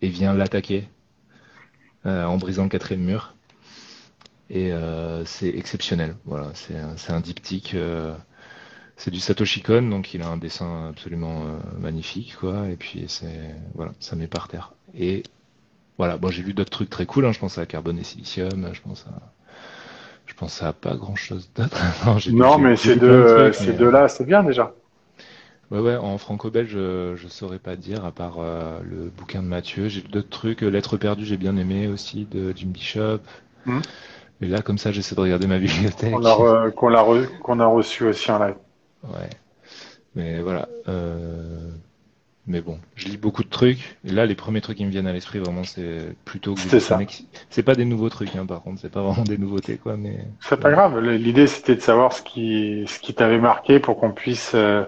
[0.03, 0.89] et vient l'attaquer
[2.05, 3.35] en brisant le quatrième mur.
[4.51, 6.17] Et euh, c'est exceptionnel.
[6.25, 7.75] Voilà, c'est un, diptyque.
[7.75, 8.15] euh,
[8.97, 12.69] c'est du Satoshi Kon, donc il a un dessin absolument euh, magnifique, quoi.
[12.69, 14.73] Et puis c'est voilà, ça met par terre.
[14.97, 15.23] Et
[15.99, 17.27] voilà, bon, j'ai lu d'autres trucs très cool.
[17.27, 17.33] hein.
[17.33, 18.71] Je pense à Carbone et Silicium.
[18.73, 19.33] Je pense à,
[20.27, 21.77] je pense à pas grand chose d'autre.
[22.33, 24.75] non, mais ces deux, de euh, ces deux-là, c'est bien déjà.
[25.71, 29.49] Ouais, ouais, en franco-belge, je, je saurais pas dire à part euh, le bouquin de
[29.49, 29.89] Mathieu.
[29.89, 30.63] J'ai d'autres trucs.
[30.63, 33.21] Euh, Lettres perdues, j'ai bien aimé aussi de Jim Bishop.
[33.67, 33.81] Hmm.
[34.41, 36.13] Et là, comme ça, j'essaie de regarder ma bibliothèque.
[36.13, 38.57] Qu'on a, re- qu'on a, re- qu'on a reçu aussi en live.
[39.03, 39.31] Ouais.
[40.15, 40.69] Mais voilà.
[40.89, 41.71] euh,
[42.47, 43.99] Mais bon, je lis beaucoup de trucs.
[44.05, 46.81] Et là, les premiers trucs qui me viennent à l'esprit, vraiment, c'est plutôt que C'est
[46.81, 46.99] ça.
[47.51, 48.81] C'est pas des nouveaux trucs, hein, par contre.
[48.81, 49.97] C'est pas vraiment des nouveautés, quoi.
[49.97, 50.99] Mais C'est pas grave.
[51.01, 54.85] L'idée, c'était de savoir ce qui, ce qui t'avait marqué pour qu'on puisse euh,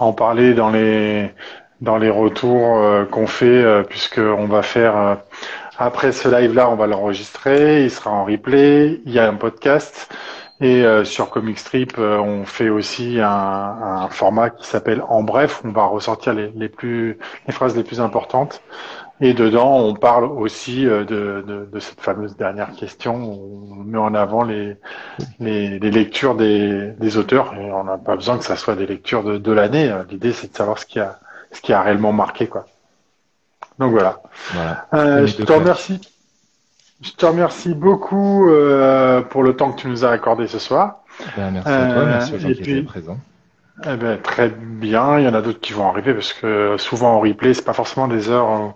[0.00, 1.30] en parler dans les,
[1.80, 5.14] dans les retours euh, qu'on fait, euh, puisque on va faire euh,
[5.78, 7.84] après ce live-là, on va l'enregistrer.
[7.84, 9.00] Il sera en replay.
[9.06, 10.12] Il y a un podcast.
[10.60, 15.22] Et euh, sur Comic Strip, euh, on fait aussi un, un format qui s'appelle En
[15.22, 15.62] bref.
[15.64, 18.60] On va ressortir les, les plus, les phrases les plus importantes.
[19.22, 23.14] Et dedans, on parle aussi euh, de, de, de cette fameuse dernière question.
[23.14, 24.76] On met en avant les,
[25.40, 27.52] les, les lectures des, des auteurs.
[27.54, 29.94] Et on n'a pas besoin que ça soit des lectures de, de l'année.
[30.10, 31.18] L'idée, c'est de savoir ce qui a,
[31.52, 32.64] ce qui a réellement marqué, quoi.
[33.78, 34.20] Donc voilà.
[34.52, 34.86] voilà.
[34.94, 36.00] Euh, je te remercie.
[37.02, 41.00] Je te remercie beaucoup euh, pour le temps que tu nous as accordé ce soir.
[41.36, 42.02] Ben, merci à toi.
[42.02, 43.18] Euh, Merci aux gens qui puis- étaient présents.
[43.86, 45.18] Eh ben, très bien.
[45.18, 47.72] Il y en a d'autres qui vont arriver parce que souvent en replay, c'est pas
[47.72, 48.48] forcément des heures.
[48.50, 48.74] où,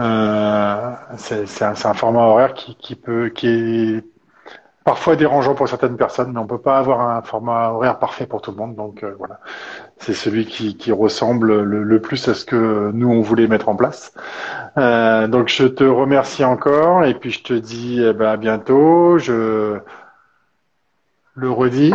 [0.00, 4.04] euh, c'est un, un format horaire qui, qui peut, qui est
[4.84, 8.42] parfois dérangeant pour certaines personnes, mais on peut pas avoir un format horaire parfait pour
[8.42, 8.76] tout le monde.
[8.76, 9.40] Donc euh, voilà,
[9.98, 13.68] c'est celui qui, qui ressemble le, le plus à ce que nous on voulait mettre
[13.70, 14.14] en place.
[14.78, 19.18] Euh, donc je te remercie encore et puis je te dis eh ben, à bientôt.
[19.18, 19.78] Je
[21.34, 21.94] le redis,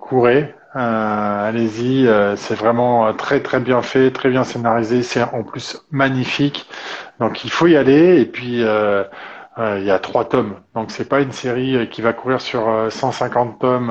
[0.00, 5.22] courez, euh, allez-y, euh, c'est vraiment euh, très très bien fait, très bien scénarisé, c'est
[5.22, 6.68] en plus magnifique.
[7.20, 11.20] Donc il faut y aller et puis il y a trois tomes, donc c'est pas
[11.20, 13.90] une série qui va courir sur euh, 150 tomes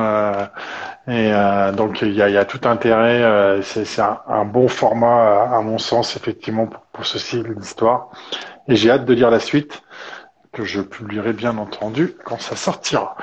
[1.07, 1.31] et
[1.75, 3.61] donc il y a, tout intérêt.
[3.63, 8.09] c'est un, bon format à, mon sens effectivement pour, pour ce style d'histoire
[8.67, 9.81] et j'ai hâte de lire la suite
[10.53, 13.15] que je publierai bien entendu quand ça sortira.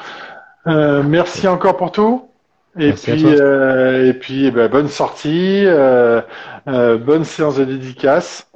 [0.66, 2.31] Merci encore pour tout.
[2.78, 6.22] Et Merci puis, euh, et puis, eh ben, bonne sortie, euh,
[6.68, 8.48] euh, bonne séance de dédicace.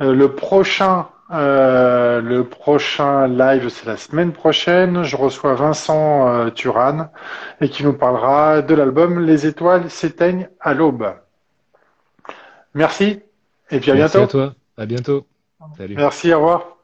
[0.00, 5.02] Euh, le prochain, euh, le prochain live, c'est la semaine prochaine.
[5.02, 7.10] Je reçois Vincent euh, Turan
[7.60, 11.14] et qui nous parlera de l'album Les étoiles s'éteignent à l'aube.
[12.74, 13.20] Merci
[13.70, 14.24] et puis à Merci bientôt.
[14.24, 14.54] à toi.
[14.76, 15.26] À bientôt.
[15.76, 15.96] Salut.
[15.96, 16.77] Merci, au revoir.